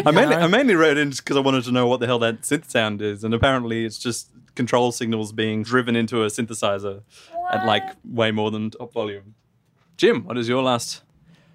I 0.05 0.11
mainly, 0.11 0.35
I 0.35 0.47
mainly 0.47 0.75
wrote 0.75 0.97
in 0.97 1.09
because 1.09 1.37
I 1.37 1.39
wanted 1.39 1.63
to 1.65 1.71
know 1.71 1.87
what 1.87 1.99
the 1.99 2.05
hell 2.05 2.19
that 2.19 2.41
synth 2.41 2.69
sound 2.69 3.01
is, 3.01 3.23
and 3.23 3.33
apparently 3.33 3.85
it's 3.85 3.97
just 3.97 4.29
control 4.55 4.91
signals 4.91 5.31
being 5.31 5.63
driven 5.63 5.95
into 5.95 6.23
a 6.23 6.27
synthesizer 6.27 7.01
at 7.51 7.65
like 7.65 7.83
way 8.03 8.31
more 8.31 8.51
than 8.51 8.71
top 8.71 8.93
volume. 8.93 9.35
Jim, 9.97 10.23
what 10.25 10.37
is 10.37 10.47
your 10.47 10.63
last 10.63 11.01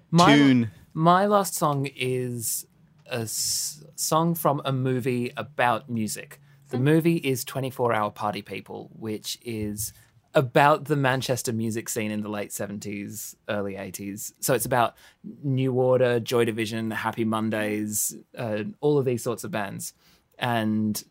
My- 0.09 0.35
tune? 0.35 0.71
My 0.93 1.25
last 1.25 1.55
song 1.55 1.87
is 1.95 2.67
a 3.05 3.21
s- 3.21 3.83
song 3.95 4.35
from 4.35 4.61
a 4.65 4.73
movie 4.73 5.31
about 5.37 5.89
music. 5.89 6.41
The 6.69 6.77
hmm. 6.77 6.83
movie 6.83 7.17
is 7.17 7.45
24 7.45 7.93
Hour 7.93 8.11
Party 8.11 8.41
People, 8.41 8.89
which 8.93 9.37
is 9.43 9.93
about 10.33 10.85
the 10.85 10.95
Manchester 10.95 11.51
music 11.51 11.89
scene 11.89 12.11
in 12.11 12.21
the 12.21 12.29
late 12.29 12.51
70s, 12.51 13.35
early 13.49 13.73
80s. 13.73 14.33
So 14.39 14.53
it's 14.53 14.65
about 14.65 14.95
New 15.43 15.73
Order, 15.73 16.19
Joy 16.19 16.45
Division, 16.45 16.91
Happy 16.91 17.25
Mondays, 17.25 18.15
uh, 18.37 18.63
all 18.79 18.97
of 18.97 19.05
these 19.05 19.23
sorts 19.23 19.43
of 19.43 19.51
bands. 19.51 19.93
And 20.39 21.03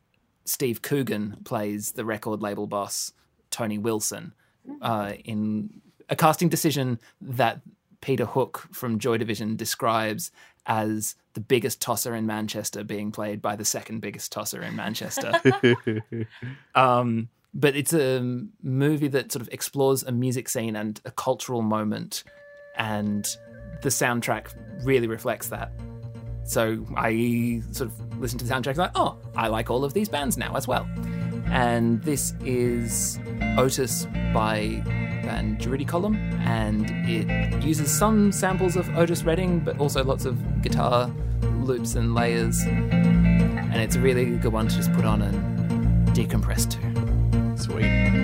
Steve 0.45 0.83
Coogan 0.83 1.37
plays 1.45 1.93
the 1.93 2.05
record 2.05 2.41
label 2.41 2.67
boss, 2.67 3.13
Tony 3.51 3.79
Wilson, 3.79 4.33
uh, 4.81 5.13
in 5.25 5.81
a 6.09 6.17
casting 6.17 6.49
decision 6.49 6.99
that 7.21 7.61
Peter 8.01 8.25
Hook 8.25 8.69
from 8.73 8.99
Joy 8.99 9.19
Division 9.19 9.57
describes 9.57 10.31
as 10.67 11.17
the 11.35 11.41
biggest 11.41 11.81
tosser 11.81 12.15
in 12.15 12.27
Manchester 12.27 12.85
being 12.85 13.13
played 13.13 13.41
by 13.41 13.57
the 13.57 13.65
second 13.65 14.01
biggest 14.01 14.33
tosser 14.33 14.63
in 14.63 14.77
Manchester. 14.77 15.33
um, 16.75 17.29
but 17.55 17.75
it's 17.77 17.93
a 17.93 18.21
movie 18.63 19.09
that 19.09 19.33
sort 19.33 19.43
of 19.43 19.49
explores 19.53 20.03
a 20.03 20.13
music 20.13 20.49
scene 20.49 20.77
and 20.77 21.01
a 21.05 21.11
cultural 21.11 21.63
moment, 21.63 22.25
and 22.77 23.27
the 23.83 23.89
soundtrack 23.89 24.55
really 24.85 25.07
reflects 25.07 25.49
that. 25.49 25.73
So 26.45 26.85
I 26.97 27.63
sort 27.71 27.91
of 27.91 28.21
listen 28.21 28.39
to 28.39 28.45
the 28.45 28.53
soundtrack 28.53 28.77
like, 28.77 28.91
oh, 28.95 29.19
I 29.37 29.49
like 29.49 29.71
all 29.71 29.85
of 29.85 29.95
these 29.95 30.09
bands 30.09 30.37
now 30.37 30.55
as 30.57 30.67
well. 30.67 30.89
And 31.47 32.03
this 32.03 32.35
is 32.45 33.19
Otis 33.59 34.07
by 34.33 34.83
band 35.23 35.59
Durutti 35.59 35.87
Column, 35.87 36.17
and 36.45 36.91
it 37.09 37.63
uses 37.63 37.91
some 37.91 38.33
samples 38.33 38.77
of 38.77 38.89
Otis 38.97 39.23
Redding, 39.25 39.61
but 39.61 39.79
also 39.79 40.03
lots 40.05 40.25
of 40.25 40.63
guitar 40.63 41.11
loops 41.61 41.95
and 41.95 42.15
layers. 42.15 42.63
And 42.63 43.77
it's 43.77 43.97
a 43.97 44.01
really 44.01 44.37
good 44.39 44.53
one 44.53 44.69
to 44.69 44.75
just 44.75 44.93
put 44.93 45.05
on 45.05 45.23
and 45.23 46.09
decompress 46.09 46.69
to. 46.71 46.90
Sweet. 47.71 48.20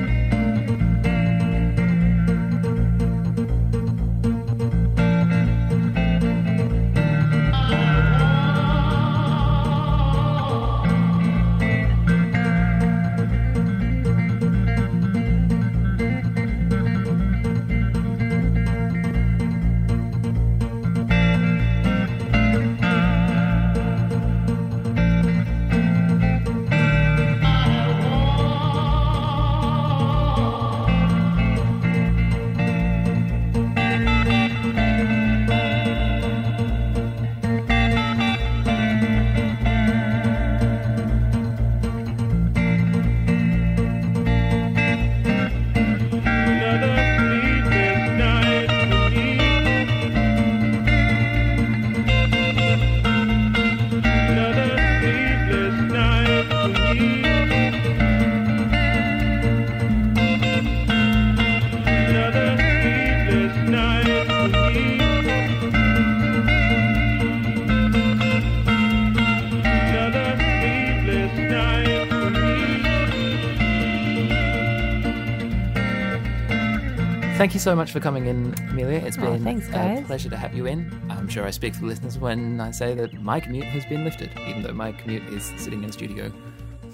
Thank 77.36 77.52
you 77.52 77.60
so 77.60 77.76
much 77.76 77.92
for 77.92 78.00
coming 78.00 78.26
in, 78.26 78.54
Amelia. 78.70 78.98
It's 78.98 79.18
Oh, 79.18 79.20
been 79.20 79.44
thanks, 79.44 79.68
a 79.68 80.02
pleasure 80.06 80.30
to 80.30 80.38
have 80.38 80.54
you 80.54 80.64
in. 80.64 80.90
I'm 81.10 81.28
sure 81.28 81.44
I 81.44 81.50
speak 81.50 81.74
for 81.74 81.82
the 81.82 81.86
listeners 81.88 82.18
when 82.18 82.62
I 82.62 82.70
say 82.70 82.94
that 82.94 83.12
my 83.22 83.40
commute 83.40 83.64
has 83.66 83.84
been 83.84 84.04
lifted, 84.04 84.30
even 84.48 84.62
though 84.62 84.72
my 84.72 84.92
commute 84.92 85.22
is 85.24 85.52
sitting 85.58 85.82
in 85.84 85.90
a 85.90 85.92
studio 85.92 86.32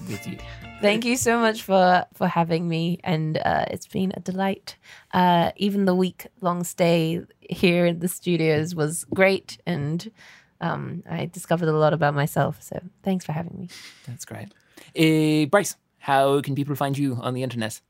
with 0.09 0.27
you. 0.27 0.37
Thank 0.81 1.05
you 1.05 1.17
so 1.17 1.39
much 1.39 1.63
for 1.63 2.05
for 2.15 2.27
having 2.27 2.69
me, 2.69 2.99
and 3.05 3.39
uh, 3.39 3.67
it's 3.71 3.87
been 3.87 4.13
a 4.17 4.21
delight. 4.21 4.77
Uh, 5.15 5.53
even 5.57 5.85
the 5.85 5.95
week 5.95 6.27
long 6.41 6.65
stay 6.65 7.21
here 7.49 7.87
in 7.87 8.01
the 8.01 8.09
studios 8.09 8.75
was 8.75 9.05
great, 9.15 9.59
and 9.65 10.11
um, 10.61 11.05
I 11.09 11.27
discovered 11.27 11.69
a 11.69 11.73
lot 11.73 11.93
about 11.93 12.15
myself. 12.15 12.61
So 12.61 12.81
thanks 13.05 13.25
for 13.25 13.31
having 13.31 13.57
me. 13.61 13.69
That's 14.09 14.25
great. 14.25 14.49
Uh, 14.99 15.47
Bryce, 15.47 15.77
how 15.99 16.41
can 16.41 16.57
people 16.57 16.75
find 16.75 16.99
you 16.99 17.15
on 17.23 17.35
the 17.35 17.45
internet? 17.45 17.81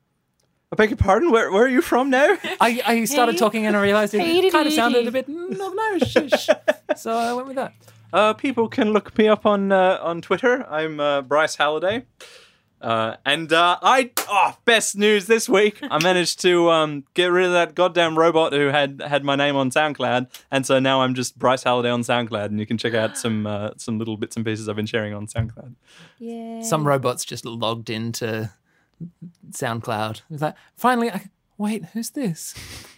I 0.73 0.75
beg 0.75 0.91
your 0.91 0.97
pardon. 0.97 1.31
Where 1.31 1.53
where 1.53 1.65
are 1.65 1.69
you 1.69 1.83
from 1.83 2.09
now? 2.11 2.37
I, 2.61 2.81
I 2.87 3.05
started 3.05 3.33
Hey. 3.35 3.39
talking 3.39 3.67
and 3.67 3.77
I 3.77 3.83
realized 3.83 4.15
it 4.15 4.21
Hey, 4.21 4.51
kind 4.51 4.67
of 4.67 4.73
sounded 4.73 5.07
a 5.07 5.11
bit 5.13 5.29
Northern 5.29 5.79
Irish. 5.79 6.49
so 6.97 7.13
I 7.13 7.33
went 7.35 7.47
with 7.49 7.57
that. 7.57 7.75
Uh, 8.13 8.33
people 8.35 8.69
can 8.69 8.93
look 8.93 9.17
me 9.19 9.29
up 9.29 9.45
on 9.47 9.71
uh, 9.73 9.99
on 10.03 10.23
Twitter. 10.23 10.67
I'm 10.71 10.99
uh, 11.01 11.23
Bryce 11.23 11.57
Halliday. 11.57 12.07
Uh, 12.81 13.15
and 13.25 13.53
uh, 13.53 13.79
I 13.81 14.11
oh 14.29 14.57
best 14.65 14.97
news 14.97 15.27
this 15.27 15.49
week. 15.49 15.79
I 15.89 16.03
managed 16.03 16.41
to 16.41 16.69
um, 16.71 17.05
get 17.15 17.27
rid 17.27 17.47
of 17.47 17.53
that 17.53 17.77
goddamn 17.77 18.19
robot 18.19 18.53
who 18.53 18.69
had 18.69 19.01
had 19.07 19.23
my 19.25 19.37
name 19.37 19.55
on 19.55 19.71
SoundCloud, 19.71 20.27
and 20.51 20.67
so 20.67 20.81
now 20.81 21.03
I'm 21.03 21.15
just 21.15 21.39
Bryce 21.39 21.63
Halliday 21.63 21.91
on 21.91 22.01
SoundCloud, 22.01 22.47
and 22.47 22.59
you 22.59 22.67
can 22.67 22.79
check 22.79 22.93
out 22.93 23.17
some 23.17 23.47
uh, 23.47 23.71
some 23.77 23.99
little 24.01 24.17
bits 24.17 24.35
and 24.37 24.45
pieces 24.45 24.69
I've 24.69 24.75
been 24.75 24.87
sharing 24.87 25.15
on 25.15 25.29
SoundCloud. 25.29 25.75
Yeah. 26.19 26.63
Some 26.63 26.85
robots 26.85 27.25
just 27.25 27.45
logged 27.45 27.89
into 27.89 28.51
SoundCloud. 29.51 30.17
It 30.17 30.23
was 30.31 30.43
like, 30.43 30.55
finally, 30.77 31.11
I, 31.11 31.31
wait, 31.59 31.85
who's 31.87 32.11
this? 32.11 32.55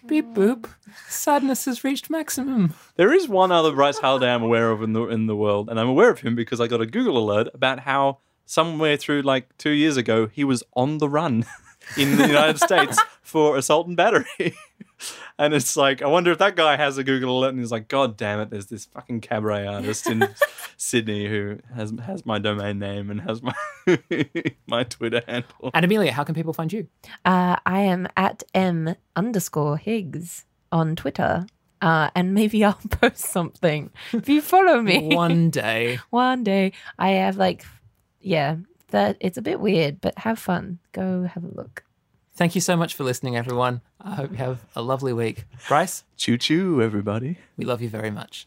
Beep 0.07 0.35
boop. 0.35 0.69
Sadness 1.09 1.65
has 1.65 1.85
reached 1.85 2.11
maximum. 2.11 2.75
There 2.97 3.13
is 3.13 3.29
one 3.29 3.53
other 3.53 3.73
Bryce 3.73 3.99
Halliday 3.99 4.33
I'm 4.33 4.43
aware 4.43 4.71
of 4.71 4.83
in 4.83 4.93
the 4.93 5.05
in 5.07 5.27
the 5.27 5.37
world, 5.37 5.69
and 5.69 5.81
I'm 5.81 5.89
aware 5.89 6.11
of 6.11 6.21
him 6.21 6.35
because 6.35 6.61
I 6.61 6.67
got 6.67 6.81
a 6.81 6.87
Google 6.87 7.19
alert 7.19 7.49
about 7.55 7.81
how 7.81 8.19
somewhere 8.47 8.97
through 8.97 9.23
like 9.23 9.57
two 9.59 9.71
years 9.71 9.97
ago 9.97 10.27
he 10.27 10.45
was 10.45 10.63
on 10.75 10.99
the 10.99 11.09
run 11.09 11.47
in 11.97 12.17
the 12.17 12.27
United 12.27 12.59
States 12.59 13.01
for 13.23 13.57
assault 13.57 13.87
and 13.87 13.97
battery. 13.97 14.55
and 15.39 15.55
it's 15.55 15.77
like 15.77 16.03
I 16.03 16.07
wonder 16.07 16.31
if 16.33 16.39
that 16.39 16.57
guy 16.57 16.77
has 16.77 16.99
a 16.99 17.05
Google 17.05 17.39
alert 17.39 17.51
and 17.51 17.59
he's 17.59 17.73
like, 17.73 17.89
God 17.89 18.17
damn 18.17 18.41
it, 18.41 18.51
there's 18.51 18.67
this 18.67 18.85
fucking 18.87 19.21
cabaret 19.21 19.67
artist 19.67 20.09
in 20.09 20.29
Sydney 20.77 21.29
who 21.29 21.59
has 21.75 21.93
has 22.05 22.25
my 22.27 22.39
domain 22.39 22.79
name 22.79 23.11
and 23.11 23.21
has 23.23 23.43
my 23.43 23.55
my 24.67 24.85
Twitter 24.85 25.23
handle. 25.27 25.71
And 25.75 25.85
Amelia, 25.85 26.13
how 26.13 26.25
can 26.25 26.35
people 26.35 26.53
find 26.53 26.73
you? 26.73 26.89
Uh, 27.25 27.57
I 27.67 27.81
am 27.81 28.09
at 28.17 28.43
m 28.55 28.95
underscore 29.17 29.77
Higgs 29.77 30.45
on 30.73 30.97
Twitter. 30.97 31.47
Uh, 31.83 32.09
and 32.15 32.33
maybe 32.33 32.65
I'll 32.65 32.73
post 32.91 33.19
something 33.19 33.91
if 34.15 34.27
you 34.29 34.41
follow 34.41 34.81
me. 34.81 35.15
One 35.15 35.51
day. 35.51 35.99
One 36.09 36.43
day. 36.43 36.73
I 36.99 37.11
have 37.11 37.37
like, 37.37 37.67
yeah, 38.21 38.57
that 38.89 39.19
it's 39.21 39.37
a 39.37 39.43
bit 39.43 39.61
weird, 39.61 40.01
but 40.01 40.17
have 40.19 40.39
fun. 40.39 40.79
Go 40.93 41.25
have 41.25 41.45
a 41.45 41.49
look. 41.49 41.85
Thank 42.37 42.55
you 42.57 42.61
so 42.61 42.77
much 42.77 42.95
for 42.95 43.05
listening, 43.05 43.37
everyone. 43.37 43.81
I 44.01 44.15
hope 44.15 44.33
you 44.33 44.37
have 44.39 44.65
a 44.75 44.83
lovely 44.83 45.13
week. 45.13 45.45
Bryce, 45.69 46.03
Choo 46.17 46.37
choo, 46.37 46.83
everybody. 46.83 47.39
we 47.57 47.65
love 47.65 47.81
you 47.81 47.89
very 47.89 48.11
much. 48.11 48.47